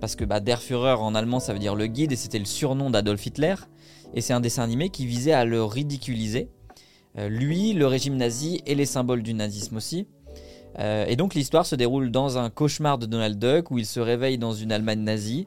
parce 0.00 0.16
que 0.16 0.24
bah, 0.24 0.40
Der 0.40 0.60
Führer 0.60 0.94
en 1.00 1.14
allemand 1.14 1.40
ça 1.40 1.52
veut 1.52 1.58
dire 1.58 1.74
le 1.74 1.86
guide 1.86 2.12
et 2.12 2.16
c'était 2.16 2.38
le 2.38 2.44
surnom 2.44 2.90
d'Adolf 2.90 3.24
Hitler. 3.26 3.54
Et 4.14 4.20
c'est 4.20 4.32
un 4.32 4.40
dessin 4.40 4.62
animé 4.64 4.88
qui 4.90 5.06
visait 5.06 5.32
à 5.32 5.44
le 5.44 5.62
ridiculiser. 5.64 6.48
Euh, 7.18 7.28
lui, 7.28 7.72
le 7.74 7.86
régime 7.86 8.16
nazi 8.16 8.60
et 8.66 8.74
les 8.74 8.86
symboles 8.86 9.22
du 9.22 9.34
nazisme 9.34 9.76
aussi. 9.76 10.06
Euh, 10.78 11.04
et 11.06 11.16
donc 11.16 11.34
l'histoire 11.34 11.64
se 11.66 11.74
déroule 11.76 12.10
dans 12.10 12.38
un 12.38 12.50
cauchemar 12.50 12.98
de 12.98 13.06
Donald 13.06 13.38
Duck 13.38 13.70
où 13.70 13.78
il 13.78 13.86
se 13.86 13.98
réveille 14.00 14.36
dans 14.38 14.52
une 14.52 14.70
Allemagne 14.72 15.00
nazie. 15.00 15.46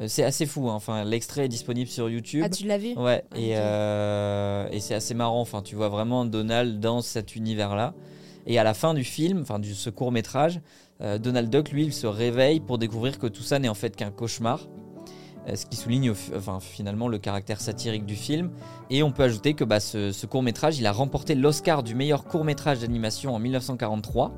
Euh, 0.00 0.08
c'est 0.08 0.24
assez 0.24 0.46
fou, 0.46 0.68
hein. 0.68 0.74
enfin 0.74 1.04
l'extrait 1.04 1.46
est 1.46 1.48
disponible 1.48 1.88
sur 1.88 2.08
YouTube. 2.10 2.42
Ah, 2.44 2.50
tu 2.50 2.66
l'as 2.66 2.78
vu 2.78 2.94
Ouais, 2.96 3.24
Ah, 3.30 3.38
et, 3.38 3.52
euh, 3.56 4.68
et 4.70 4.80
c'est 4.80 4.94
assez 4.94 5.14
marrant. 5.14 5.40
Enfin, 5.40 5.62
tu 5.62 5.74
vois 5.74 5.88
vraiment 5.88 6.24
Donald 6.24 6.80
dans 6.80 7.00
cet 7.00 7.36
univers-là. 7.36 7.94
Et 8.46 8.58
à 8.58 8.64
la 8.64 8.74
fin 8.74 8.94
du 8.94 9.04
film, 9.04 9.40
enfin 9.42 9.58
du 9.58 9.74
ce 9.74 9.90
court 9.90 10.12
métrage, 10.12 10.60
Donald 11.00 11.50
Duck, 11.50 11.72
lui, 11.72 11.84
il 11.84 11.92
se 11.92 12.06
réveille 12.06 12.60
pour 12.60 12.78
découvrir 12.78 13.18
que 13.18 13.26
tout 13.26 13.42
ça 13.42 13.58
n'est 13.58 13.68
en 13.68 13.74
fait 13.74 13.96
qu'un 13.96 14.10
cauchemar. 14.10 14.66
Euh, 15.48 15.54
Ce 15.54 15.66
qui 15.66 15.76
souligne 15.76 16.12
enfin, 16.34 16.58
finalement 16.60 17.08
le 17.08 17.18
caractère 17.18 17.60
satirique 17.60 18.06
du 18.06 18.16
film. 18.16 18.50
Et 18.90 19.02
on 19.02 19.12
peut 19.12 19.22
ajouter 19.22 19.54
que 19.54 19.64
bah, 19.64 19.80
ce, 19.80 20.26
court 20.26 20.42
métrage, 20.42 20.78
il 20.78 20.86
a 20.86 20.92
remporté 20.92 21.34
l'Oscar 21.34 21.82
du 21.82 21.94
meilleur 21.94 22.24
court 22.24 22.44
métrage 22.44 22.80
d'animation 22.80 23.34
en 23.34 23.38
1943. 23.38 24.32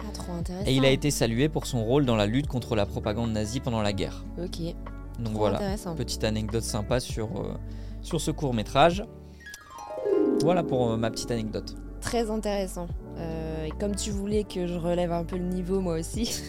Ah, 0.00 0.12
trop 0.12 0.32
intéressant. 0.32 0.66
Et 0.66 0.74
il 0.74 0.84
a 0.84 0.90
été 0.90 1.10
salué 1.10 1.48
pour 1.48 1.66
son 1.66 1.84
rôle 1.84 2.06
dans 2.06 2.16
la 2.16 2.26
lutte 2.26 2.46
contre 2.46 2.74
la 2.74 2.86
propagande 2.86 3.32
nazie 3.32 3.60
pendant 3.60 3.82
la 3.82 3.92
guerre. 3.92 4.24
Ok. 4.42 4.74
Donc 5.18 5.34
Trop 5.34 5.38
voilà. 5.38 5.60
Petite 5.96 6.24
anecdote 6.24 6.62
sympa 6.62 7.00
sur, 7.00 7.26
euh, 7.40 7.54
sur 8.02 8.20
ce 8.20 8.30
court 8.30 8.54
métrage. 8.54 9.04
Voilà 10.42 10.62
pour 10.62 10.90
euh, 10.90 10.96
ma 10.96 11.10
petite 11.10 11.30
anecdote. 11.30 11.74
Très 12.00 12.30
intéressant. 12.30 12.86
Euh, 13.18 13.68
comme 13.80 13.96
tu 13.96 14.10
voulais 14.10 14.44
que 14.44 14.66
je 14.66 14.74
relève 14.74 15.10
un 15.10 15.24
peu 15.24 15.36
le 15.38 15.44
niveau 15.44 15.80
moi 15.80 15.98
aussi, 15.98 16.42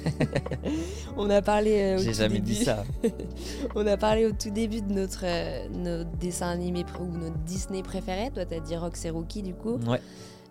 on 1.17 1.29
a 1.29 1.41
parlé 1.41 1.79
euh, 1.79 1.97
J'ai 1.97 2.11
tout 2.11 2.17
jamais 2.17 2.35
début. 2.35 2.51
dit 2.51 2.65
ça. 2.65 2.83
On 3.75 3.87
a 3.87 3.95
parlé 3.95 4.25
au 4.25 4.31
tout 4.33 4.49
début 4.49 4.81
de 4.81 4.91
notre, 4.93 5.21
euh, 5.23 5.67
notre 5.73 6.09
dessin 6.17 6.49
animé 6.49 6.83
ou 6.99 7.05
notre 7.05 7.37
Disney 7.39 7.81
préféré. 7.83 8.29
Toi, 8.33 8.45
t'as 8.45 8.59
dit 8.59 8.75
Rox 8.75 9.05
et 9.05 9.09
Rookie 9.09 9.41
du 9.43 9.53
coup. 9.53 9.79
Ouais. 9.87 10.01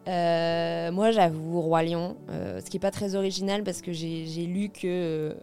Euh, 0.09 0.93
moi, 0.93 1.11
j'avoue, 1.11 1.61
Roi 1.61 1.83
Lion, 1.83 2.17
euh, 2.31 2.61
ce 2.65 2.71
qui 2.71 2.77
est 2.77 2.81
pas 2.81 2.91
très 2.91 3.15
original 3.17 3.65
parce 3.65 3.83
que 3.83 3.93
j'ai 3.93 4.47
lu 4.47 4.69
que 4.69 4.81
euh, 4.85 5.35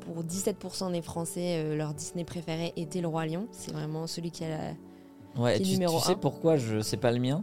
pour 0.00 0.22
17% 0.24 0.92
des 0.92 1.02
Français, 1.02 1.56
euh, 1.56 1.76
leur 1.76 1.92
Disney 1.94 2.24
préféré 2.24 2.72
était 2.76 3.00
le 3.00 3.08
Roi 3.08 3.26
Lion. 3.26 3.48
C'est 3.50 3.72
vraiment 3.72 4.06
celui 4.06 4.30
qui 4.30 4.44
a 4.44 4.48
la... 4.48 5.42
Ouais, 5.42 5.56
Qui 5.56 5.62
est 5.62 5.64
tu, 5.66 5.72
numéro 5.72 5.98
tu 5.98 6.04
sais 6.04 6.12
un. 6.12 6.16
pourquoi 6.16 6.56
je 6.56 6.80
sais 6.80 6.98
pas 6.98 7.10
le 7.10 7.18
mien? 7.18 7.42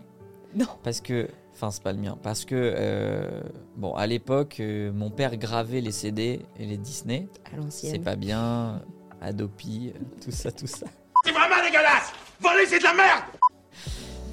Non. 0.55 0.65
Parce 0.83 1.01
que, 1.01 1.27
enfin 1.53 1.69
c'est 1.71 1.83
pas 1.83 1.91
le 1.91 1.99
mien, 1.99 2.17
parce 2.23 2.45
que 2.45 2.55
euh, 2.55 3.41
bon 3.77 3.93
à 3.93 4.07
l'époque 4.07 4.57
euh, 4.59 4.91
mon 4.91 5.09
père 5.11 5.35
gravait 5.37 5.81
les 5.81 5.91
CD 5.91 6.41
et 6.57 6.65
les 6.65 6.77
Disney, 6.77 7.27
à 7.51 7.57
l'ancienne. 7.57 7.91
c'est 7.93 7.99
pas 7.99 8.15
bien, 8.15 8.81
Adopi, 9.21 9.93
tout 10.23 10.31
ça, 10.31 10.51
tout 10.51 10.65
ça. 10.67 10.87
C'est 11.23 11.31
vraiment 11.31 11.63
dégueulasse 11.63 12.11
Voler, 12.39 12.65
c'est 12.67 12.79
de 12.79 12.83
la 12.83 12.93
merde 12.93 13.23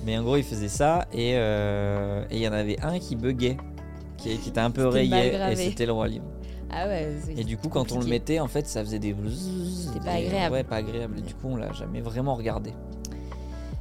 Mais 0.07 0.17
en 0.17 0.23
gros 0.23 0.37
il 0.37 0.45
faisait 0.45 0.69
ça 0.69 1.07
et 1.13 1.33
euh, 1.35 2.25
et 2.31 2.37
il 2.37 2.43
y 2.43 2.49
en 2.49 2.53
avait 2.53 2.81
un 2.83 2.99
qui 2.99 3.17
buguait, 3.17 3.57
qui, 4.17 4.39
qui 4.39 4.49
était 4.49 4.61
un 4.61 4.71
peu 4.71 4.87
rayé 4.87 5.35
et 5.51 5.57
c'était 5.57 5.85
le 5.85 5.93
roi 5.93 6.07
lion. 6.09 6.23
Ah 6.71 6.87
ouais. 6.87 7.13
Et 7.37 7.45
du 7.45 7.57
coup 7.59 7.69
quand 7.69 7.91
on 7.93 7.99
le 7.99 8.07
mettait 8.07 8.39
en 8.39 8.47
fait 8.49 8.67
ça 8.69 8.83
faisait 8.85 9.01
des 9.01 9.15
C'était 9.85 10.01
pas 10.05 10.13
agréable. 10.13 10.55
Ouais 10.55 10.63
pas 10.65 10.77
agréable. 10.77 11.19
Et 11.19 11.23
du 11.23 11.35
coup 11.35 11.49
on 11.49 11.57
l'a 11.57 11.73
jamais 11.73 12.01
vraiment 12.01 12.37
regardé. 12.37 12.73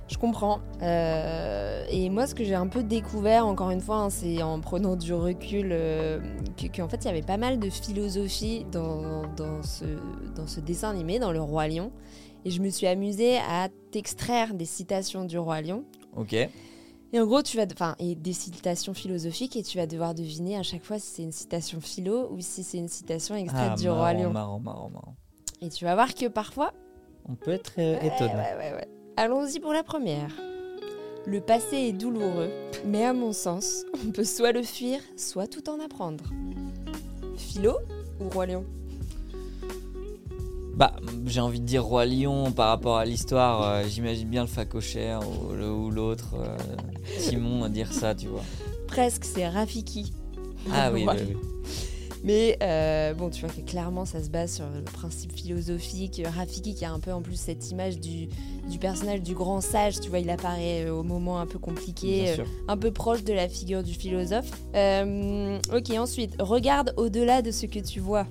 Je 0.08 0.18
comprends. 0.20 0.60
Euh, 0.84 1.84
et 1.90 2.12
moi, 2.12 2.28
ce 2.28 2.36
que 2.36 2.44
j'ai 2.44 2.54
un 2.54 2.68
peu 2.68 2.84
découvert, 2.84 3.48
encore 3.48 3.72
une 3.72 3.82
fois, 3.82 3.98
hein, 3.98 4.10
c'est 4.12 4.44
en 4.44 4.60
prenant 4.60 4.96
du 4.96 5.16
recul, 5.16 5.70
euh, 5.72 6.20
que- 6.58 6.68
qu'en 6.68 6.88
fait, 6.88 6.98
il 6.98 7.06
y 7.06 7.10
avait 7.10 7.24
pas 7.24 7.38
mal 7.38 7.58
de 7.58 7.72
philosophie 7.72 8.68
dans, 8.72 9.24
dans, 9.36 9.64
ce, 9.64 9.86
dans 10.36 10.46
ce 10.46 10.60
dessin 10.60 10.92
animé, 10.92 11.18
dans 11.18 11.32
Le 11.32 11.42
Roi 11.42 11.68
Lion. 11.70 11.92
Et 12.46 12.52
je 12.52 12.62
me 12.62 12.70
suis 12.70 12.86
amusée 12.86 13.38
à 13.38 13.68
t'extraire 13.92 14.54
des 14.54 14.66
citations 14.66 15.26
du 15.26 15.40
Roi 15.40 15.62
Lion. 15.62 15.84
Ok. 16.16 16.34
Et 16.34 17.20
en 17.20 17.26
gros, 17.26 17.42
tu 17.42 17.56
vas, 17.58 17.66
enfin, 17.72 17.96
et 18.00 18.16
des 18.16 18.34
citations 18.34 18.94
philosophiques, 18.94 19.56
et 19.56 19.64
tu 19.64 19.78
vas 19.78 19.88
devoir 19.88 20.14
deviner 20.16 20.58
à 20.58 20.64
chaque 20.64 20.84
fois 20.84 21.00
si 21.00 21.08
c'est 21.08 21.24
une 21.24 21.32
citation 21.32 21.80
philo 21.80 22.28
ou 22.32 22.42
si 22.42 22.64
c'est 22.64 22.78
une 22.78 22.90
citation 22.90 23.36
extraite 23.36 23.72
Ah, 23.74 23.76
du 23.78 23.86
marrant, 23.88 24.00
Roi 24.00 24.14
Lion. 24.14 24.32
marrant, 24.32 24.60
marrant, 24.60 24.90
marrant. 24.90 25.16
Et 25.62 25.70
tu 25.70 25.86
vas 25.86 25.96
voir 25.96 26.14
que 26.14 26.28
parfois, 26.28 26.74
On 27.30 27.36
peut 27.36 27.52
être 27.52 27.74
euh, 27.78 28.00
ouais, 28.00 28.10
ouais, 28.12 28.74
ouais. 28.74 28.88
Allons-y 29.18 29.60
pour 29.60 29.72
la 29.72 29.84
première. 29.84 30.30
Le 31.26 31.40
passé 31.42 31.78
est 31.78 31.94
douloureux, 31.94 32.52
mais 32.86 33.06
à 33.06 33.14
mon 33.14 33.32
sens, 33.32 33.84
on 34.06 34.12
peut 34.12 34.26
soit 34.26 34.52
le 34.52 34.62
fuir, 34.62 35.00
soit 35.16 35.48
tout 35.48 35.70
en 35.70 35.80
apprendre. 35.80 36.26
Philo 37.38 37.78
ou 38.20 38.30
Roi 38.30 38.46
Lion? 38.48 38.66
Bah, 40.76 40.94
j'ai 41.26 41.40
envie 41.40 41.62
de 41.62 41.66
dire 41.66 41.84
Roi 41.86 42.06
Lion 42.06 42.52
par 42.52 42.68
rapport 42.68 42.98
à 42.98 43.06
l'histoire. 43.06 43.64
euh, 43.64 43.84
J'imagine 43.88 44.28
bien 44.28 44.42
le 44.42 44.48
facochère 44.48 45.22
ou 45.28 45.90
l'autre, 45.90 46.36
euh, 46.38 46.58
Simon, 47.18 47.70
dire 47.70 47.94
ça, 47.94 48.14
tu 48.14 48.28
vois. 48.28 48.44
Presque, 48.88 49.24
c'est 49.24 49.48
Rafiki. 49.48 50.12
Ah 50.74 50.92
oui. 50.92 51.06
Mais 52.24 52.58
euh, 52.64 53.14
bon, 53.14 53.30
tu 53.30 53.42
vois 53.46 53.54
que 53.54 53.62
clairement, 53.62 54.04
ça 54.06 54.22
se 54.24 54.30
base 54.30 54.56
sur 54.56 54.66
le 54.76 54.82
principe 54.82 55.32
philosophique. 55.32 56.22
Rafiki 56.36 56.74
qui 56.74 56.84
a 56.84 56.92
un 56.92 57.00
peu 57.00 57.14
en 57.14 57.22
plus 57.22 57.36
cette 57.40 57.70
image 57.70 58.00
du, 58.00 58.28
du 58.70 58.80
personnage 58.80 59.22
du 59.22 59.36
grand 59.36 59.62
sage, 59.62 60.00
tu 60.02 60.10
vois, 60.10 60.20
il 60.20 60.30
apparaît 60.32 60.90
au 60.90 61.04
moment 61.04 61.40
un 61.40 61.46
peu 61.46 61.60
compliqué, 61.60 62.36
un 62.68 62.78
peu 62.78 62.92
proche 62.92 63.24
de 63.24 63.32
la 63.32 63.48
figure 63.48 63.84
du 63.84 63.94
philosophe. 63.94 64.50
Ok, 64.74 65.92
ensuite, 65.98 66.36
regarde 66.40 66.94
au-delà 66.98 67.42
de 67.44 67.52
ce 67.52 67.66
que 67.68 67.80
tu 67.80 68.00
vois. 68.00 68.26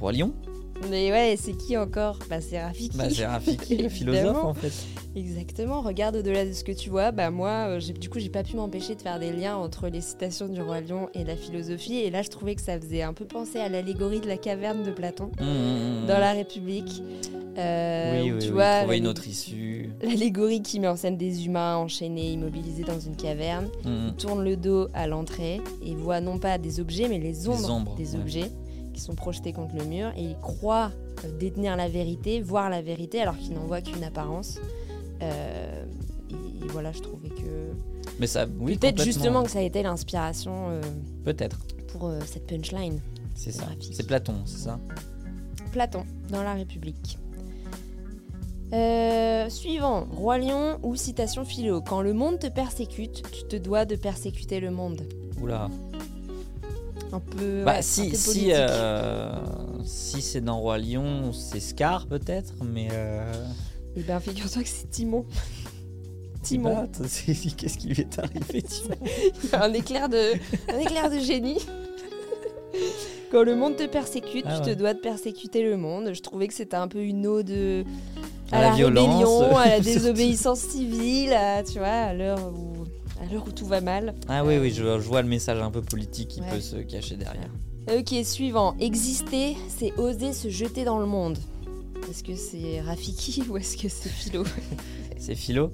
Roi 0.00 0.12
Lion 0.12 0.32
Mais 0.90 1.10
ouais, 1.10 1.36
c'est 1.38 1.56
qui 1.56 1.76
encore? 1.76 2.18
Bah 2.30 2.40
c'est 2.40 2.62
Rafiki. 2.62 2.96
Bah, 2.96 3.04
c'est 3.10 3.26
Rafiki, 3.26 3.76
le 3.82 3.88
philosophe 3.88 4.44
en 4.44 4.54
fait. 4.54 4.72
Exactement, 5.16 5.80
regarde 5.80 6.16
au-delà 6.16 6.44
de 6.46 6.52
ce 6.52 6.62
que 6.62 6.70
tu 6.70 6.90
vois. 6.90 7.10
Bah 7.10 7.30
moi, 7.30 7.66
euh, 7.68 7.80
j'ai- 7.80 7.92
du 7.94 8.08
coup, 8.08 8.20
j'ai 8.20 8.28
pas 8.28 8.44
pu 8.44 8.54
m'empêcher 8.56 8.94
de 8.94 9.02
faire 9.02 9.18
des 9.18 9.32
liens 9.32 9.56
entre 9.56 9.88
les 9.88 10.00
citations 10.00 10.46
du 10.46 10.62
roi 10.62 10.80
lion 10.80 11.08
et 11.14 11.24
la 11.24 11.34
philosophie. 11.36 11.96
Et 11.96 12.10
là, 12.10 12.22
je 12.22 12.28
trouvais 12.28 12.54
que 12.54 12.60
ça 12.62 12.78
faisait 12.78 13.02
un 13.02 13.12
peu 13.12 13.24
penser 13.24 13.58
à 13.58 13.68
l'allégorie 13.68 14.20
de 14.20 14.28
la 14.28 14.36
caverne 14.36 14.84
de 14.84 14.92
Platon 14.92 15.30
Mmh, 15.40 15.44
mmh, 15.44 16.02
mmh. 16.02 16.06
dans 16.06 16.18
la 16.18 16.32
République. 16.32 17.02
Euh, 17.58 18.22
Oui, 18.22 18.30
oui, 18.32 18.38
tu 18.38 18.46
oui, 18.48 18.52
vois 18.52 18.80
trouver 18.82 18.98
une 18.98 19.08
autre 19.08 19.26
issue. 19.26 19.90
l'allégorie 20.00 20.62
qui 20.62 20.78
met 20.78 20.86
en 20.86 20.94
scène 20.94 21.16
des 21.16 21.44
humains 21.46 21.76
enchaînés, 21.78 22.30
immobilisés 22.34 22.84
dans 22.84 23.00
une 23.00 23.16
caverne. 23.16 23.66
Mmh, 23.84 24.10
tourne 24.16 24.44
le 24.44 24.56
dos 24.56 24.86
à 24.94 25.08
l'entrée 25.08 25.60
et 25.84 25.96
voit 25.96 26.20
non 26.20 26.38
pas 26.38 26.56
des 26.58 26.78
objets 26.78 27.08
mais 27.08 27.18
les 27.18 27.48
ombres, 27.48 27.68
ombres, 27.70 27.94
des 27.96 28.14
ouais. 28.14 28.20
objets 28.20 28.50
qui 28.98 29.04
sont 29.04 29.14
projetés 29.14 29.52
contre 29.52 29.76
le 29.76 29.84
mur 29.84 30.12
et 30.16 30.22
il 30.22 30.36
croit 30.40 30.90
euh, 31.24 31.38
détenir 31.38 31.76
la 31.76 31.88
vérité, 31.88 32.42
voir 32.42 32.68
la 32.68 32.82
vérité 32.82 33.22
alors 33.22 33.36
qu'il 33.38 33.54
n'en 33.54 33.66
voit 33.66 33.80
qu'une 33.80 34.02
apparence. 34.02 34.58
Euh, 35.22 35.84
et, 36.30 36.64
et 36.64 36.68
voilà, 36.68 36.90
je 36.90 36.98
trouvais 37.00 37.28
que 37.28 37.70
Mais 38.18 38.26
ça, 38.26 38.46
oui, 38.58 38.76
peut-être 38.76 39.02
justement 39.02 39.44
que 39.44 39.50
ça 39.50 39.60
a 39.60 39.62
été 39.62 39.82
l'inspiration 39.84 40.70
euh, 40.70 40.80
Peut-être, 41.24 41.58
pour 41.92 42.08
euh, 42.08 42.18
cette 42.26 42.46
punchline. 42.46 43.00
c'est 43.36 43.52
ça. 43.52 43.66
C'est 43.80 44.06
Platon, 44.06 44.34
c'est 44.44 44.64
ça 44.64 44.80
Platon 45.70 46.04
dans 46.30 46.42
la 46.42 46.54
République. 46.54 47.18
Suivant, 49.48 50.06
Roi 50.12 50.38
Lion 50.38 50.78
ou 50.82 50.96
citation 50.96 51.44
philo. 51.44 51.80
Quand 51.80 52.02
le 52.02 52.12
monde 52.12 52.38
te 52.40 52.48
persécute, 52.48 53.22
tu 53.30 53.44
te 53.44 53.56
dois 53.56 53.84
de 53.84 53.96
persécuter 53.96 54.60
le 54.60 54.70
monde. 54.70 55.02
Oula. 55.40 55.70
Un 57.12 57.20
peu. 57.20 57.64
Bah, 57.64 57.72
ouais, 57.72 57.78
un 57.78 57.82
si, 57.82 58.10
peu 58.10 58.16
si, 58.16 58.48
euh, 58.52 59.32
si 59.84 60.20
c'est 60.22 60.40
dans 60.40 60.58
Roi 60.60 60.78
Lion, 60.78 61.32
c'est 61.32 61.60
Scar 61.60 62.06
peut-être, 62.06 62.54
mais. 62.64 62.88
Euh... 62.92 63.32
Eh 63.96 64.02
ben, 64.02 64.20
figure-toi 64.20 64.62
que 64.62 64.68
c'est 64.68 64.90
Timon. 64.90 65.24
Timon. 66.42 66.74
Bah, 66.74 66.86
c'est- 67.08 67.56
Qu'est-ce 67.56 67.78
qui 67.78 67.88
lui 67.88 68.00
est 68.00 68.18
arrivé, 68.18 68.62
Timon 68.62 68.96
un, 69.52 69.72
éclair 69.72 70.08
de, 70.08 70.34
un 70.72 70.78
éclair 70.78 71.10
de 71.10 71.18
génie. 71.18 71.58
Quand 73.32 73.42
le 73.42 73.56
monde 73.56 73.76
te 73.76 73.86
persécute, 73.86 74.44
Ah 74.46 74.58
tu 74.60 74.70
te 74.70 74.74
dois 74.74 74.94
de 74.94 75.00
persécuter 75.00 75.62
le 75.62 75.76
monde. 75.76 76.12
Je 76.14 76.20
trouvais 76.22 76.48
que 76.48 76.54
c'était 76.54 76.76
un 76.76 76.88
peu 76.88 77.02
une 77.02 77.26
ode 77.26 77.50
euh, 77.50 77.84
À 78.52 78.56
à, 78.58 78.62
la 78.62 78.68
la, 78.70 78.74
violence, 78.74 79.06
rébellion, 79.06 79.56
à 79.56 79.68
la 79.68 79.80
désobéissance 79.80 80.60
civile, 80.60 81.32
à, 81.34 81.62
tu 81.62 81.78
vois, 81.78 81.88
à 81.88 82.14
l'heure 82.14 82.52
où, 82.56 82.67
à 83.20 83.26
l'heure 83.32 83.44
où 83.46 83.50
tout 83.52 83.66
va 83.66 83.80
mal. 83.80 84.14
Ah 84.28 84.44
oui, 84.44 84.58
oui, 84.58 84.70
je, 84.70 84.82
je 84.82 85.06
vois 85.08 85.22
le 85.22 85.28
message 85.28 85.60
un 85.60 85.70
peu 85.70 85.82
politique 85.82 86.28
qui 86.28 86.40
Ouais. 86.40 86.50
peut 86.50 86.60
se 86.60 86.76
cacher 86.76 87.16
derrière. 87.16 87.50
Ok, 87.90 88.14
suivant. 88.24 88.76
Exister, 88.80 89.56
c'est 89.68 89.92
oser 89.98 90.32
se 90.32 90.48
jeter 90.50 90.84
dans 90.84 90.98
le 90.98 91.06
monde. 91.06 91.38
Est-ce 92.08 92.22
que 92.22 92.36
c'est 92.36 92.80
Rafiki 92.80 93.42
ou 93.50 93.56
est-ce 93.56 93.76
que 93.76 93.88
c'est 93.88 94.08
Philo 94.08 94.44
C'est 95.18 95.34
philo 95.34 95.72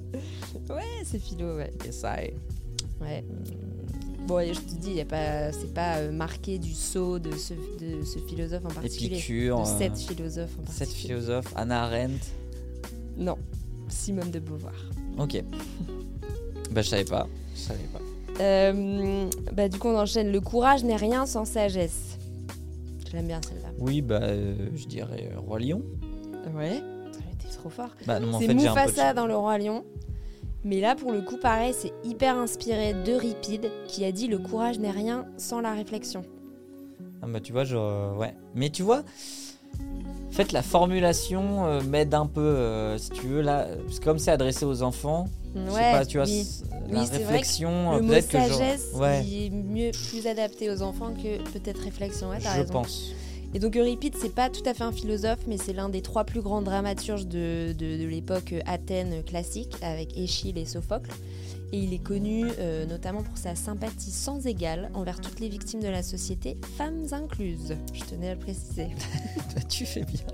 Ouais, 0.70 0.82
c'est 1.04 1.18
Philo, 1.18 1.56
ouais. 1.56 1.70
Yes, 1.84 2.02
I. 2.04 2.30
Ouais. 3.02 3.24
Bon, 4.26 4.40
je 4.40 4.58
te 4.58 4.74
dis, 4.80 4.92
y 4.94 5.00
a 5.02 5.04
pas, 5.04 5.52
c'est 5.52 5.74
pas 5.74 5.96
euh, 5.98 6.10
marqué 6.10 6.58
du 6.58 6.72
sceau 6.72 7.18
de 7.18 7.32
ce, 7.32 7.52
de 7.52 8.02
ce 8.04 8.18
philosophe 8.20 8.64
en 8.64 8.68
particulier. 8.68 9.16
Épicure. 9.18 9.58
de 9.58 9.68
euh, 9.68 9.78
cette 9.78 9.98
philosophe 9.98 10.50
en 10.58 10.62
particulier. 10.62 10.94
philosophes. 10.94 11.52
Anna 11.56 11.82
Arendt. 11.84 12.24
Non, 13.18 13.36
Simone 13.88 14.30
de 14.30 14.38
Beauvoir. 14.38 14.72
Ok. 15.18 15.42
Bah, 16.74 16.82
je 16.82 16.88
savais 16.88 17.04
pas. 17.04 17.26
Je 17.54 17.60
savais 17.60 17.88
pas. 17.92 18.00
Euh, 18.40 19.30
bah, 19.52 19.68
du 19.68 19.78
coup, 19.78 19.88
on 19.88 19.98
enchaîne. 19.98 20.32
Le 20.32 20.40
courage 20.40 20.82
n'est 20.84 20.96
rien 20.96 21.24
sans 21.26 21.44
sagesse. 21.44 22.18
Je 23.08 23.12
l'aime 23.16 23.28
bien 23.28 23.40
celle-là. 23.46 23.68
Oui, 23.78 24.02
bah, 24.02 24.20
euh, 24.22 24.54
je 24.74 24.86
dirais 24.86 25.30
euh, 25.32 25.38
Roi 25.40 25.60
Lion. 25.60 25.82
Ouais. 26.54 26.82
T'es 27.38 27.48
trop 27.56 27.70
fort. 27.70 27.90
Bah, 28.06 28.18
non, 28.18 28.26
mais 28.28 28.34
en 28.34 28.40
C'est 28.40 28.46
fait, 28.48 28.58
j'ai 28.58 28.68
un 28.68 28.74
peu 28.74 28.80
de 28.80 28.86
Mufasa 28.86 29.14
dans 29.14 29.26
Le 29.26 29.36
Roi 29.36 29.58
Lion. 29.58 29.84
Mais 30.64 30.80
là, 30.80 30.94
pour 30.96 31.12
le 31.12 31.20
coup, 31.20 31.36
pareil, 31.36 31.74
c'est 31.78 31.92
hyper 32.04 32.36
inspiré 32.36 32.94
d'Euripide 33.04 33.70
qui 33.86 34.04
a 34.04 34.12
dit 34.12 34.26
le 34.26 34.38
courage 34.38 34.78
n'est 34.78 34.90
rien 34.90 35.26
sans 35.36 35.60
la 35.60 35.72
réflexion. 35.72 36.22
Ah 37.22 37.26
bah 37.26 37.40
tu 37.40 37.52
vois, 37.52 37.64
genre, 37.64 37.86
euh, 37.88 38.14
ouais. 38.18 38.34
Mais 38.54 38.70
tu 38.70 38.82
vois, 38.82 39.02
en 40.34 40.36
fait, 40.36 40.50
la 40.50 40.62
formulation 40.62 41.64
euh, 41.66 41.80
m'aide 41.82 42.12
un 42.12 42.26
peu, 42.26 42.40
euh, 42.40 42.98
si 42.98 43.10
tu 43.10 43.28
veux, 43.28 43.40
là, 43.40 43.68
parce 43.86 44.00
que 44.00 44.04
comme 44.04 44.18
c'est 44.18 44.32
adressé 44.32 44.64
aux 44.64 44.82
enfants, 44.82 45.28
je 45.54 45.60
sais 45.70 45.76
Ouais, 45.76 45.92
pas, 45.92 46.04
tu 46.04 46.18
vois, 46.18 46.26
oui. 46.26 46.44
la 46.90 47.04
réflexion, 47.04 47.94
euh, 47.94 47.98
peut-être 48.00 48.26
que 48.28 48.38
genre, 48.38 48.48
sagesse 48.48 48.88
ouais, 48.94 49.24
il 49.24 49.44
est 49.46 49.50
mieux, 49.50 49.90
plus 50.10 50.26
adapté 50.26 50.70
aux 50.72 50.82
enfants 50.82 51.12
que 51.14 51.38
peut-être 51.52 51.80
réflexion. 51.82 52.30
Ouais, 52.30 52.38
t'as 52.42 52.54
je 52.56 52.60
raison. 52.62 52.72
pense. 52.72 53.12
Et 53.54 53.60
donc 53.60 53.76
Euripide, 53.76 54.16
c'est 54.20 54.34
pas 54.34 54.50
tout 54.50 54.68
à 54.68 54.74
fait 54.74 54.82
un 54.82 54.90
philosophe, 54.90 55.38
mais 55.46 55.56
c'est 55.56 55.72
l'un 55.72 55.88
des 55.88 56.02
trois 56.02 56.24
plus 56.24 56.40
grands 56.40 56.62
dramaturges 56.62 57.28
de, 57.28 57.72
de- 57.72 57.96
de 57.96 58.04
l'époque 58.08 58.52
Athènes 58.66 59.22
classique, 59.22 59.76
avec 59.82 60.18
Échille 60.18 60.58
et 60.58 60.64
Sophocle. 60.64 61.10
Et 61.74 61.78
il 61.78 61.92
est 61.92 61.98
connu 61.98 62.44
euh, 62.60 62.86
notamment 62.86 63.24
pour 63.24 63.36
sa 63.36 63.56
sympathie 63.56 64.12
sans 64.12 64.46
égale 64.46 64.92
envers 64.94 65.20
toutes 65.20 65.40
les 65.40 65.48
victimes 65.48 65.82
de 65.82 65.88
la 65.88 66.04
société, 66.04 66.56
femmes 66.78 67.06
incluses. 67.10 67.76
Je 67.92 68.04
tenais 68.04 68.28
à 68.28 68.34
le 68.34 68.38
préciser. 68.38 68.90
tu 69.68 69.84
fais 69.84 70.04
bien. 70.04 70.24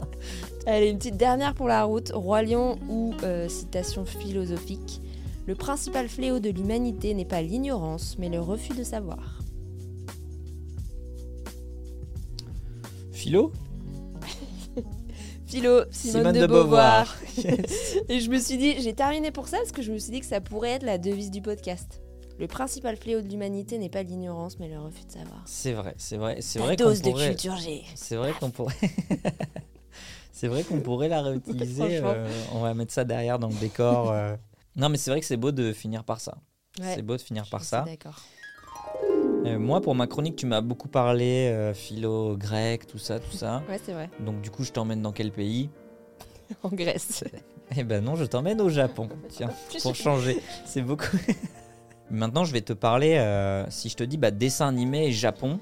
Allez, 0.66 0.90
une 0.90 0.98
petite 0.98 1.16
dernière 1.16 1.54
pour 1.54 1.66
la 1.66 1.84
route. 1.84 2.12
Roi 2.14 2.42
Lion 2.42 2.78
ou 2.90 3.14
euh, 3.22 3.48
citation 3.48 4.04
philosophique. 4.04 5.00
Le 5.46 5.54
principal 5.54 6.10
fléau 6.10 6.40
de 6.40 6.50
l'humanité 6.50 7.14
n'est 7.14 7.24
pas 7.24 7.40
l'ignorance, 7.40 8.16
mais 8.18 8.28
le 8.28 8.38
refus 8.38 8.74
de 8.74 8.84
savoir. 8.84 9.40
Philo? 13.12 13.50
Philo, 15.50 15.82
Simone, 15.90 16.32
de, 16.32 16.46
Beauvoir. 16.46 17.16
Et 18.08 18.20
je 18.20 18.30
me 18.30 18.38
suis 18.38 18.56
dit, 18.56 18.80
j'ai 18.80 18.94
terminé 18.94 19.30
pour 19.32 19.48
ça 19.48 19.56
parce 19.58 19.72
que 19.72 19.82
je 19.82 19.90
me 19.92 19.98
suis 19.98 20.12
dit 20.12 20.20
que 20.20 20.26
ça 20.26 20.40
pourrait 20.40 20.70
être 20.70 20.84
la 20.84 20.96
devise 20.96 21.30
du 21.30 21.42
podcast. 21.42 22.00
Le 22.38 22.46
principal 22.46 22.96
fléau 22.96 23.20
de 23.20 23.28
l'humanité 23.28 23.76
n'est 23.76 23.88
pas 23.90 24.02
l'ignorance, 24.02 24.58
mais 24.60 24.68
le 24.68 24.78
refus 24.78 25.04
de 25.04 25.10
savoir. 25.12 25.42
C'est 25.46 25.72
vrai, 25.72 25.94
c'est 25.98 26.16
vrai, 26.16 26.38
c'est 26.40 26.58
vrai 26.60 26.76
qu'on 26.76 26.84
dose 26.84 27.02
de 27.02 27.10
pourrait. 27.10 27.28
culture 27.30 27.56
G. 27.56 27.82
C'est 27.96 28.16
vrai 28.16 28.32
qu'on 28.38 28.50
pourrait. 28.50 28.74
c'est 30.32 30.46
vrai 30.48 30.62
qu'on 30.62 30.80
pourrait 30.80 31.08
la 31.08 31.20
réutiliser. 31.22 32.00
Euh, 32.02 32.28
on 32.54 32.60
va 32.60 32.72
mettre 32.72 32.92
ça 32.92 33.04
derrière 33.04 33.38
dans 33.38 33.48
le 33.48 33.54
décor. 33.54 34.12
euh. 34.12 34.36
Non, 34.76 34.88
mais 34.88 34.96
c'est 34.98 35.10
vrai 35.10 35.20
que 35.20 35.26
c'est 35.26 35.36
beau 35.36 35.50
de 35.52 35.72
finir 35.72 36.04
par 36.04 36.20
ça. 36.20 36.38
Ouais, 36.80 36.94
C'est 36.94 37.02
beau 37.02 37.16
de 37.16 37.22
finir 37.22 37.44
je 37.44 37.50
par 37.50 37.64
ça. 37.64 37.82
D'accord. 37.82 38.20
Euh, 39.46 39.58
moi, 39.58 39.80
pour 39.80 39.94
ma 39.94 40.06
chronique, 40.06 40.36
tu 40.36 40.46
m'as 40.46 40.60
beaucoup 40.60 40.88
parlé 40.88 41.48
euh, 41.50 41.72
philo, 41.72 42.36
grec, 42.36 42.86
tout 42.86 42.98
ça, 42.98 43.18
tout 43.18 43.32
ça. 43.34 43.62
Ouais, 43.68 43.80
c'est 43.82 43.92
vrai. 43.92 44.10
Donc, 44.20 44.40
du 44.42 44.50
coup, 44.50 44.64
je 44.64 44.72
t'emmène 44.72 45.02
dans 45.02 45.12
quel 45.12 45.32
pays? 45.32 45.70
En 46.62 46.68
Grèce. 46.70 47.24
Eh 47.76 47.84
ben 47.84 48.02
non, 48.02 48.16
je 48.16 48.24
t'emmène 48.24 48.60
au 48.60 48.68
Japon. 48.68 49.08
Tiens, 49.28 49.48
pour 49.82 49.94
changer. 49.94 50.40
C'est 50.64 50.82
beaucoup. 50.82 51.16
Maintenant, 52.10 52.44
je 52.44 52.52
vais 52.52 52.62
te 52.62 52.72
parler. 52.72 53.14
euh, 53.16 53.64
si 53.70 53.88
je 53.88 53.96
te 53.96 54.02
dis 54.02 54.16
bah, 54.16 54.32
dessin 54.32 54.66
animé 54.66 55.06
et 55.06 55.12
Japon, 55.12 55.60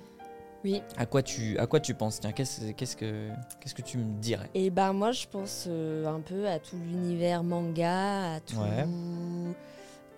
Oui. 0.64 0.80
à 0.96 1.04
quoi 1.04 1.22
tu, 1.22 1.58
à 1.58 1.66
quoi 1.66 1.80
tu 1.80 1.92
penses? 1.92 2.18
Tiens, 2.20 2.32
qu'est-ce 2.32 2.70
qu'est-ce 2.72 2.96
que, 2.96 3.28
qu'est-ce 3.60 3.74
que 3.74 3.82
tu 3.82 3.98
me 3.98 4.18
dirais? 4.22 4.48
Et 4.54 4.70
ben 4.70 4.94
moi 4.94 5.12
je 5.12 5.26
pense 5.30 5.68
un 5.68 6.20
peu 6.20 6.48
à 6.48 6.58
tout 6.58 6.76
l'univers 6.76 7.44
manga, 7.44 8.36
à 8.36 8.40
tout 8.40 8.56
Ouais. 8.56 8.86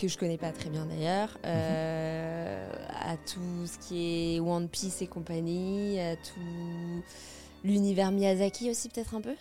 Que 0.00 0.09
je 0.09 0.16
connais 0.16 0.38
pas 0.38 0.50
très 0.50 0.71
bien 0.71 0.87
d'ailleurs, 0.87 1.37
euh, 1.45 2.73
à 2.88 3.16
tout 3.19 3.66
ce 3.66 3.78
qui 3.87 4.37
est 4.37 4.40
One 4.40 4.69
Piece 4.69 5.02
et 5.02 5.07
compagnie, 5.07 6.00
à 6.00 6.16
tout 6.16 7.02
l'univers 7.64 8.11
Miyazaki 8.11 8.71
aussi 8.71 8.88
peut-être 8.88 9.14
un 9.14 9.21
peu? 9.21 9.35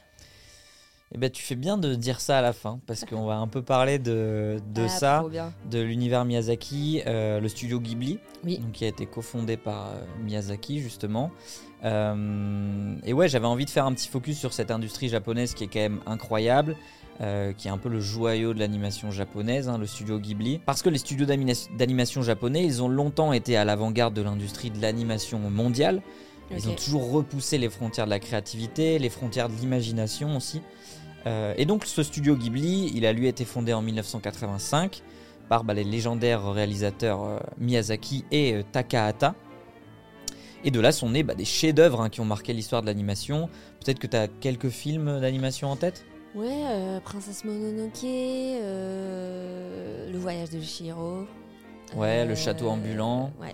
Eh 1.15 1.17
ben, 1.17 1.29
tu 1.31 1.41
fais 1.41 1.55
bien 1.55 1.77
de 1.77 1.95
dire 1.95 2.19
ça 2.19 2.37
à 2.37 2.41
la 2.41 2.53
fin, 2.53 2.79
parce 2.85 3.03
qu'on 3.05 3.25
va 3.25 3.37
un 3.37 3.47
peu 3.47 3.63
parler 3.63 3.97
de, 3.97 4.59
de 4.75 4.83
Ah, 4.83 4.89
ça, 4.89 5.25
de 5.71 5.79
l'univers 5.79 6.25
Miyazaki, 6.25 7.01
euh, 7.07 7.39
le 7.39 7.47
studio 7.47 7.79
Ghibli, 7.79 8.19
Oui. 8.43 8.59
donc, 8.59 8.73
qui 8.73 8.85
a 8.85 8.89
été 8.89 9.05
cofondé 9.05 9.57
par 9.57 9.87
euh, 9.87 10.05
Miyazaki 10.23 10.81
justement. 10.81 11.31
Euh, 11.85 12.95
et 13.05 13.13
ouais, 13.13 13.29
j'avais 13.29 13.47
envie 13.47 13.65
de 13.65 13.69
faire 13.69 13.85
un 13.85 13.93
petit 13.93 14.09
focus 14.09 14.37
sur 14.37 14.51
cette 14.53 14.69
industrie 14.71 15.07
japonaise 15.07 15.53
qui 15.53 15.63
est 15.63 15.67
quand 15.67 15.79
même 15.79 16.01
incroyable. 16.05 16.75
Euh, 17.21 17.53
qui 17.53 17.67
est 17.67 17.71
un 17.71 17.77
peu 17.77 17.89
le 17.89 17.99
joyau 17.99 18.53
de 18.53 18.59
l'animation 18.59 19.11
japonaise, 19.11 19.67
hein, 19.67 19.77
le 19.77 19.85
studio 19.85 20.19
Ghibli. 20.19 20.59
Parce 20.65 20.81
que 20.81 20.89
les 20.89 20.97
studios 20.97 21.25
d'animation- 21.25 22.21
japonais, 22.21 22.63
ils 22.63 22.81
ont 22.81 22.87
longtemps 22.87 23.33
été 23.33 23.57
à 23.57 23.65
l'avant-garde 23.65 24.13
de 24.13 24.21
l'industrie 24.21 24.71
de 24.71 24.81
l'animation 24.81 25.39
mondiale. 25.39 26.01
Ils 26.51 26.67
ont 26.67 26.73
toujours 26.73 27.11
repoussé 27.11 27.57
les 27.57 27.69
frontières 27.69 28.05
de 28.05 28.09
la 28.09 28.19
créativité, 28.19 28.97
les 28.97 29.09
frontières 29.09 29.49
de 29.49 29.55
l'imagination 29.55 30.35
aussi. 30.35 30.61
Euh, 31.27 31.53
et 31.57 31.65
donc 31.65 31.85
ce 31.85 32.01
studio 32.01 32.35
Ghibli, 32.35 32.91
il 32.95 33.05
a 33.05 33.13
lui 33.13 33.27
été 33.27 33.45
fondé 33.45 33.73
en 33.73 33.81
1985 33.81 35.03
par 35.47 35.63
bah, 35.63 35.73
les 35.73 35.83
légendaires 35.83 36.51
réalisateurs 36.51 37.23
euh, 37.23 37.39
Miyazaki 37.59 38.25
et 38.31 38.53
euh, 38.53 38.63
Takahata. 38.71 39.35
Et 40.63 40.71
de 40.71 40.79
là 40.79 40.91
sont 40.91 41.09
nés 41.09 41.23
bah, 41.23 41.35
des 41.35 41.45
chefs-d'œuvre 41.45 42.01
hein, 42.01 42.09
qui 42.09 42.19
ont 42.21 42.25
marqué 42.25 42.53
l'histoire 42.53 42.81
de 42.81 42.87
l'animation. 42.87 43.49
Peut-être 43.83 43.99
que 43.99 44.07
tu 44.07 44.17
as 44.17 44.27
quelques 44.27 44.69
films 44.69 45.19
d'animation 45.19 45.69
en 45.69 45.75
tête? 45.75 46.05
Ouais, 46.35 46.63
euh, 46.67 46.99
Princesse 46.99 47.43
Mononoke, 47.43 48.03
euh, 48.03 50.11
Le 50.11 50.17
voyage 50.17 50.51
de 50.51 50.61
Chihiro. 50.61 51.25
Ouais, 51.95 52.23
Le 52.25 52.33
euh, 52.33 52.35
château 52.35 52.69
ambulant. 52.69 53.31
Ouais, 53.41 53.53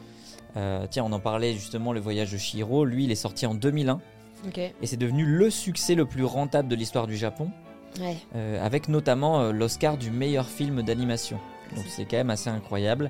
Tiens, 0.89 1.03
on 1.05 1.11
en 1.11 1.19
parlait 1.19 1.53
justement, 1.53 1.93
Le 1.93 2.01
voyage 2.01 2.33
de 2.33 2.37
Shihiro. 2.37 2.85
Lui, 2.85 3.05
il 3.05 3.11
est 3.11 3.15
sorti 3.15 3.45
en 3.45 3.53
2001 3.53 3.99
ok. 4.47 4.57
et 4.57 4.73
c'est 4.83 4.97
devenu 4.97 5.25
le 5.25 5.49
succès 5.49 5.95
le 5.95 6.05
plus 6.05 6.25
rentable 6.25 6.67
de 6.67 6.75
l'histoire 6.75 7.07
du 7.07 7.17
Japon. 7.17 7.49
Ouais. 8.01 8.17
avec 8.59 8.89
notamment 8.89 9.53
l'Oscar 9.53 9.97
du 9.97 10.11
meilleur 10.11 10.49
film 10.49 10.81
d'animation. 10.81 11.39
Donc 11.77 11.85
c'est 11.87 12.03
quand 12.03 12.17
même 12.17 12.29
assez 12.29 12.49
incroyable. 12.49 13.09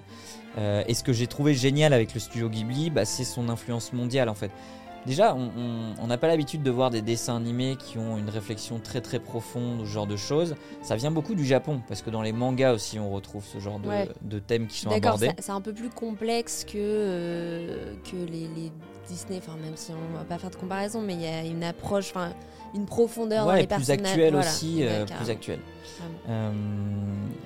Et 0.60 0.94
ce 0.94 1.04
que 1.04 1.12
j'ai 1.12 1.26
trouvé 1.26 1.56
génial 1.56 1.92
avec 1.92 2.14
le 2.14 2.20
studio 2.20 2.50
Ghibli, 2.50 2.92
bah, 2.92 3.04
c'est 3.04 3.24
son 3.24 3.50
influence 3.50 3.94
mondiale 3.94 4.30
en 4.30 4.36
fait. 4.36 4.52
Déjà, 5.06 5.36
on- 5.36 6.08
n'a 6.08 6.18
pas 6.18 6.28
l'habitude 6.28 6.62
de 6.64 6.72
voir 6.72 6.90
des 6.92 7.02
dessins 7.02 7.36
animés 7.36 7.76
qui 7.78 7.98
ont 7.98 8.18
une 8.18 8.30
réflexion 8.30 8.80
très 8.80 9.02
très 9.02 9.20
profonde 9.20 9.82
ou 9.82 9.86
ce 9.86 9.92
genre 9.92 10.08
de 10.08 10.16
choses. 10.16 10.56
Ça 10.82 10.96
vient 10.96 11.12
beaucoup 11.12 11.36
du 11.36 11.46
Japon, 11.46 11.82
parce 11.88 12.02
que 12.02 12.10
dans 12.10 12.22
les 12.22 12.32
mangas 12.32 12.74
aussi 12.74 13.00
on 13.00 13.10
retrouve 13.12 13.44
ce 13.46 13.60
genre 13.60 13.80
de, 13.80 13.88
Ouais. 13.90 14.10
de 14.22 14.40
thèmes 14.40 14.68
qui 14.68 14.80
sont 14.80 14.90
D'accord, 14.90 15.16
abordés. 15.16 15.32
c'est 15.38 15.44
c'est 15.46 15.52
un 15.52 15.62
peu 15.62 15.74
plus 15.74 15.90
complexe 15.90 16.64
que, 16.64 16.74
euh, 16.78 17.94
que 18.04 18.16
les, 18.18 18.48
les 18.56 18.72
Disney, 19.08 19.38
enfin 19.40 19.58
même 19.62 19.76
si 19.76 19.92
on 19.92 20.18
va 20.18 20.24
pas 20.24 20.38
faire 20.40 20.50
de 20.52 20.56
comparaison, 20.56 21.02
mais 21.02 21.14
il 21.14 21.22
y 21.22 21.28
a 21.28 21.44
une 21.44 21.64
approche, 21.64 22.10
enfin 22.10 22.32
une 22.74 22.86
profondeur 22.86 23.46
dans 23.46 23.54
les 23.54 23.62
plus 23.68 23.68
personnages. 23.68 24.06
actuel 24.12 24.34
voilà. 24.34 24.48
aussi, 24.50 24.78
Ouais, 24.80 24.88
euh, 24.90 25.06
plus 25.06 25.30
actuel. 25.30 25.60
Vraiment. 26.00 26.20
Euh, 26.30 26.52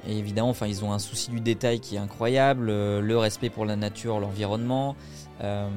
et 0.08 0.18
évidemment, 0.18 0.50
enfin, 0.50 0.68
ils 0.68 0.84
ont 0.86 0.92
un 0.94 1.00
souci 1.00 1.30
du 1.32 1.40
détail 1.42 1.80
qui 1.82 1.96
est 1.96 2.00
incroyable, 2.00 2.70
euh, 2.70 3.00
le 3.02 3.18
respect 3.18 3.50
pour 3.50 3.66
la 3.66 3.76
nature, 3.76 4.20
l'environnement. 4.20 4.96
Euh, 5.42 5.70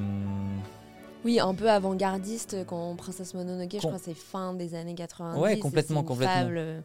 Oui, 1.25 1.39
un 1.39 1.55
peu 1.55 1.71
avant-gardiste 1.71 2.65
quand 2.67 2.95
Princesse 2.97 3.35
Mononoke, 3.35 3.71
je 3.75 3.79
crois 3.79 3.99
c'est 4.03 4.15
fin 4.15 4.55
des 4.55 4.75
années 4.75 4.95
90. 4.95 5.41
Ouais, 5.41 5.59
complètement, 5.59 6.03
complètement. 6.03 6.35
fable, 6.35 6.59
euh, 6.59 6.81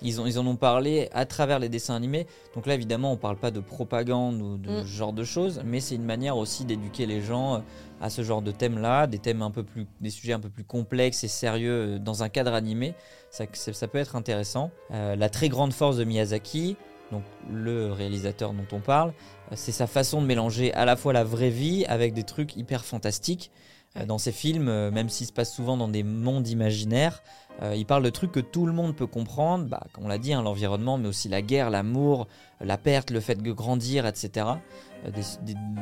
Ils, 0.00 0.20
ont, 0.20 0.26
ils 0.26 0.38
en 0.38 0.46
ont 0.46 0.56
parlé 0.56 1.08
à 1.12 1.26
travers 1.26 1.58
les 1.58 1.68
dessins 1.68 1.94
animés. 1.94 2.26
Donc 2.54 2.66
là, 2.66 2.74
évidemment, 2.74 3.12
on 3.12 3.16
parle 3.18 3.36
pas 3.36 3.50
de 3.50 3.60
propagande 3.60 4.40
ou 4.40 4.56
de 4.56 4.70
Mm. 4.70 4.82
ce 4.82 4.86
genre 4.86 5.12
de 5.12 5.24
choses, 5.24 5.60
mais 5.64 5.78
c'est 5.80 5.94
une 5.94 6.04
manière 6.04 6.36
aussi 6.38 6.64
d'éduquer 6.64 7.04
les 7.06 7.20
gens 7.20 7.56
euh, 7.56 7.58
à 8.00 8.08
ce 8.10 8.22
genre 8.22 8.40
de 8.42 8.50
thèmes-là, 8.50 9.06
des 9.06 9.18
thèmes 9.18 9.42
un 9.42 9.50
peu 9.50 9.62
plus, 9.62 9.86
des 10.00 10.10
sujets 10.10 10.32
un 10.32 10.40
peu 10.40 10.48
plus 10.48 10.64
complexes 10.64 11.22
et 11.22 11.28
sérieux 11.28 11.96
euh, 11.96 11.98
dans 11.98 12.22
un 12.22 12.28
cadre 12.30 12.54
animé. 12.54 12.94
Ça, 13.30 13.44
ça- 13.52 13.72
ça 13.74 13.88
peut 13.88 13.98
être 13.98 14.16
intéressant. 14.16 14.70
Euh, 14.92 15.14
la 15.16 15.28
très 15.28 15.48
grande 15.50 15.72
force 15.74 15.98
de 15.98 16.04
Miyazaki, 16.04 16.76
donc 17.12 17.22
le 17.52 17.92
réalisateur 17.92 18.54
dont 18.54 18.66
on 18.72 18.80
parle, 18.80 19.12
c'est 19.54 19.70
sa 19.72 19.86
façon 19.86 20.22
de 20.22 20.26
mélanger 20.26 20.72
à 20.72 20.86
la 20.86 20.96
fois 20.96 21.12
la 21.12 21.24
vraie 21.24 21.50
vie 21.50 21.84
avec 21.84 22.14
des 22.14 22.22
trucs 22.24 22.56
hyper 22.56 22.84
fantastiques. 22.86 23.50
Euh. 23.96 24.06
Dans 24.06 24.18
ses 24.18 24.32
films, 24.32 24.68
euh, 24.68 24.90
même 24.90 25.08
s'ils 25.08 25.26
se 25.26 25.32
passent 25.32 25.54
souvent 25.54 25.76
dans 25.76 25.88
des 25.88 26.02
mondes 26.02 26.48
imaginaires, 26.48 27.22
euh, 27.62 27.74
il 27.76 27.84
parle 27.84 28.02
de 28.02 28.10
trucs 28.10 28.32
que 28.32 28.40
tout 28.40 28.66
le 28.66 28.72
monde 28.72 28.96
peut 28.96 29.06
comprendre, 29.06 29.66
bah, 29.66 29.82
comme 29.92 30.06
on 30.06 30.08
l'a 30.08 30.18
dit, 30.18 30.32
hein, 30.32 30.42
l'environnement, 30.42 30.96
mais 30.96 31.08
aussi 31.08 31.28
la 31.28 31.42
guerre, 31.42 31.70
l'amour, 31.70 32.26
la 32.60 32.78
perte, 32.78 33.10
le 33.10 33.20
fait 33.20 33.42
de 33.42 33.52
grandir, 33.52 34.06
etc. 34.06 34.46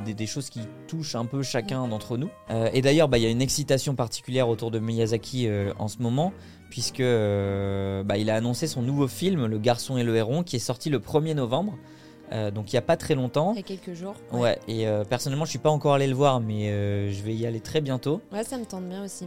Des, 0.06 0.26
choses 0.26 0.48
qui 0.48 0.60
touchent 0.88 1.14
un 1.14 1.26
peu 1.26 1.42
chacun 1.42 1.86
d'entre 1.86 2.16
nous. 2.16 2.30
Et 2.72 2.80
d'ailleurs, 2.80 3.08
bah, 3.08 3.18
il 3.18 3.22
y 3.22 3.26
a 3.26 3.30
une 3.30 3.42
excitation 3.42 3.94
particulière 3.94 4.48
autour 4.48 4.70
de 4.70 4.78
Miyazaki 4.78 5.46
en 5.78 5.88
ce 5.88 5.98
moment, 5.98 6.32
puisque 6.70 7.02
bah, 7.02 8.16
il 8.16 8.30
a 8.30 8.36
annoncé 8.36 8.66
son 8.66 8.80
nouveau 8.80 9.08
film, 9.08 9.44
Le 9.44 9.58
garçon 9.58 9.98
et 9.98 10.04
le 10.04 10.16
héron, 10.16 10.42
qui 10.42 10.56
est 10.56 10.60
sorti 10.60 10.88
le 10.88 11.00
1er 11.00 11.34
novembre, 11.34 11.76
euh, 12.32 12.50
donc 12.50 12.72
il 12.72 12.76
n'y 12.76 12.78
a 12.78 12.82
pas 12.82 12.96
très 12.96 13.14
longtemps. 13.14 13.52
il 13.52 13.56
y 13.56 13.60
a 13.60 13.62
quelques 13.62 13.94
jours. 13.94 14.14
Ouais, 14.32 14.58
et 14.68 14.86
euh, 14.86 15.04
personnellement, 15.04 15.44
je 15.44 15.50
suis 15.50 15.58
pas 15.58 15.70
encore 15.70 15.94
allé 15.94 16.06
le 16.06 16.14
voir, 16.14 16.40
mais 16.40 16.70
euh, 16.70 17.10
je 17.10 17.22
vais 17.22 17.34
y 17.34 17.46
aller 17.46 17.60
très 17.60 17.80
bientôt. 17.80 18.20
Ouais, 18.32 18.44
ça 18.44 18.56
me 18.58 18.64
tente 18.64 18.88
bien 18.88 19.04
aussi. 19.04 19.26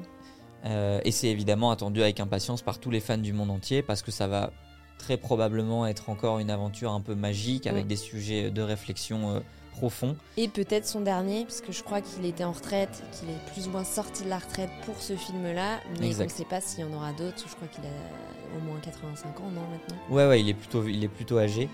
Et 0.65 1.11
c'est 1.11 1.27
évidemment 1.27 1.71
attendu 1.71 2.01
avec 2.01 2.21
impatience 2.21 2.61
par 2.61 2.79
tous 2.79 2.89
les 2.89 3.01
fans 3.01 3.17
du 3.17 3.33
monde 3.33 3.51
entier 3.51 3.81
parce 3.81 4.01
que 4.01 4.11
ça 4.11 4.27
va 4.27 4.51
très 4.97 5.17
probablement 5.17 5.85
être 5.85 6.09
encore 6.09 6.39
une 6.39 6.49
aventure 6.49 6.93
un 6.93 7.01
peu 7.01 7.15
magique 7.15 7.67
avec 7.67 7.85
des 7.85 7.97
sujets 7.97 8.49
de 8.49 8.61
réflexion 8.61 9.43
profonds. 9.73 10.15
Et 10.37 10.47
peut-être 10.47 10.87
son 10.87 11.01
dernier, 11.01 11.43
parce 11.43 11.59
que 11.59 11.73
je 11.73 11.83
crois 11.83 11.99
qu'il 11.99 12.25
était 12.25 12.45
en 12.45 12.53
retraite, 12.53 13.03
qu'il 13.11 13.29
est 13.29 13.51
plus 13.53 13.67
ou 13.67 13.71
moins 13.71 13.83
sorti 13.83 14.23
de 14.23 14.29
la 14.29 14.37
retraite 14.37 14.69
pour 14.85 14.95
ce 15.01 15.17
film-là, 15.17 15.79
mais 15.99 16.07
Exact. 16.07 16.23
on 16.23 16.27
ne 16.27 16.37
sait 16.37 16.45
pas 16.45 16.61
s'il 16.61 16.79
y 16.79 16.83
en 16.85 16.93
aura 16.93 17.11
d'autres. 17.11 17.43
Je 17.45 17.55
crois 17.55 17.67
qu'il 17.67 17.83
a 17.83 18.57
au 18.57 18.61
moins 18.61 18.79
85 18.79 19.39
ans, 19.39 19.43
non, 19.53 19.61
maintenant? 19.61 19.97
Ouais, 20.09 20.27
ouais, 20.27 20.41
il 20.41 20.49
est 20.49 20.53
plutôt, 20.53 20.87
il 20.87 21.03
est 21.03 21.09
plutôt 21.09 21.39
âgé. 21.39 21.69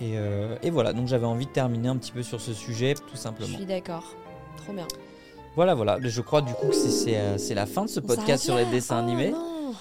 Et, 0.00 0.14
euh, 0.18 0.56
et 0.62 0.70
voilà, 0.70 0.92
donc 0.92 1.06
j'avais 1.06 1.26
envie 1.26 1.46
de 1.46 1.50
terminer 1.52 1.88
un 1.88 1.96
petit 1.96 2.12
peu 2.12 2.22
sur 2.22 2.40
ce 2.40 2.52
sujet, 2.52 2.94
tout 2.94 3.02
Je 3.12 3.18
simplement. 3.18 3.56
suis 3.56 3.66
d'accord. 3.66 4.04
Trop 4.56 4.72
bien. 4.72 4.86
Voilà, 5.56 5.74
voilà. 5.74 5.98
Je 6.02 6.20
crois 6.20 6.42
du 6.42 6.52
coup 6.54 6.68
que 6.68 6.74
c'est- 6.74 7.16
euh, 7.16 7.36
la 7.54 7.66
fin 7.66 7.82
de 7.84 7.88
ce 7.90 8.00
podcast 8.00 8.42
sur 8.44 8.56
les 8.56 8.64
dessins 8.66 8.96
Oh 8.98 9.04
animés. 9.04 9.30
non 9.30 9.72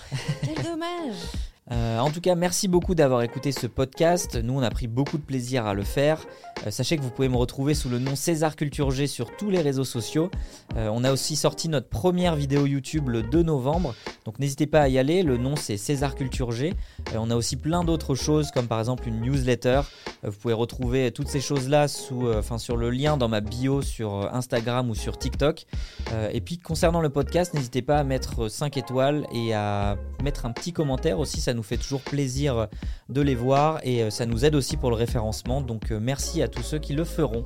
Quel 0.43 0.63
dommage 0.63 1.15
Euh, 1.71 1.99
en 1.99 2.10
tout 2.10 2.19
cas, 2.19 2.36
merci 2.36 2.67
beaucoup 2.67 2.93
d'avoir 2.93 3.21
écouté 3.21 3.52
ce 3.52 3.67
podcast. 3.67 4.36
Nous, 4.36 4.54
on 4.54 4.62
a 4.62 4.69
pris 4.69 4.88
beaucoup 4.88 5.17
de 5.17 5.23
plaisir 5.23 5.65
à 5.65 5.73
le 5.73 5.84
faire. 5.84 6.26
Euh, 6.67 6.71
sachez 6.71 6.97
que 6.97 7.02
vous 7.02 7.10
pouvez 7.10 7.30
me 7.30 7.38
retrouver 7.38 7.73
sous 7.73 7.89
le 7.89 7.99
nom 7.99 8.15
César 8.15 8.56
Culture 8.56 8.91
G 8.91 9.08
sur 9.08 9.36
tous 9.38 9.49
les 9.49 9.62
réseaux 9.62 9.86
sociaux. 9.86 10.30
Euh, 10.76 10.89
on 10.91 11.04
a 11.04 11.12
aussi 11.12 11.36
sorti 11.36 11.69
notre 11.69 11.88
première 11.88 12.36
vidéo 12.36 12.65
YouTube 12.65 13.08
le 13.10 13.23
2 13.23 13.43
novembre. 13.43 13.95
Donc 14.26 14.39
n'hésitez 14.39 14.67
pas 14.67 14.82
à 14.82 14.88
y 14.89 14.97
aller. 14.97 15.23
Le 15.23 15.38
nom 15.38 15.56
c'est 15.56 15.78
César 15.78 16.15
Culture 16.15 16.52
G. 16.52 16.73
On 17.15 17.30
a 17.30 17.36
aussi 17.36 17.56
plein 17.56 17.84
d'autres 17.84 18.15
choses 18.15 18.52
comme 18.52 18.67
par 18.67 18.80
exemple 18.80 19.08
une 19.08 19.21
newsletter 19.21 19.82
Vous 20.23 20.32
pouvez 20.32 20.54
retrouver 20.54 21.12
toutes 21.12 21.28
ces 21.28 21.41
choses-là 21.41 21.88
sur 21.88 22.78
le 22.78 22.89
lien 22.89 23.17
dans 23.17 23.30
ma 23.30 23.41
bio 23.41 23.82
sur 23.82 24.34
Instagram 24.34 24.89
ou 24.89 24.95
sur 24.95 25.17
TikTok. 25.17 25.65
Et 26.32 26.41
puis 26.41 26.60
concernant 26.60 27.02
le 27.02 27.10
podcast, 27.10 27.54
n'hésitez 27.54 27.82
pas 27.82 27.97
à 27.97 28.04
mettre 28.04 28.47
5 28.47 28.78
étoiles 28.78 29.26
et 29.34 29.54
à 29.54 29.97
mettre 30.23 30.45
un 30.45 30.52
petit 30.52 30.73
commentaire 30.73 31.19
aussi, 31.19 31.41
nous 31.54 31.63
fait 31.63 31.78
toujours 31.78 32.02
plaisir 32.02 32.68
de 33.10 33.22
les 33.22 33.36
voir 33.36 33.80
et 33.84 34.04
euh, 34.04 34.10
ça 34.10 34.26
nous 34.26 34.46
aide 34.46 34.56
aussi 34.56 34.78
pour 34.78 34.89
le 34.89 34.96
référencement. 34.96 35.62
Donc 35.62 35.92
euh, 35.92 36.00
merci 36.02 36.42
à 36.42 36.48
tous 36.48 36.63
ceux 36.63 36.80
qui 36.80 36.94
le 36.94 37.04
feront. 37.04 37.46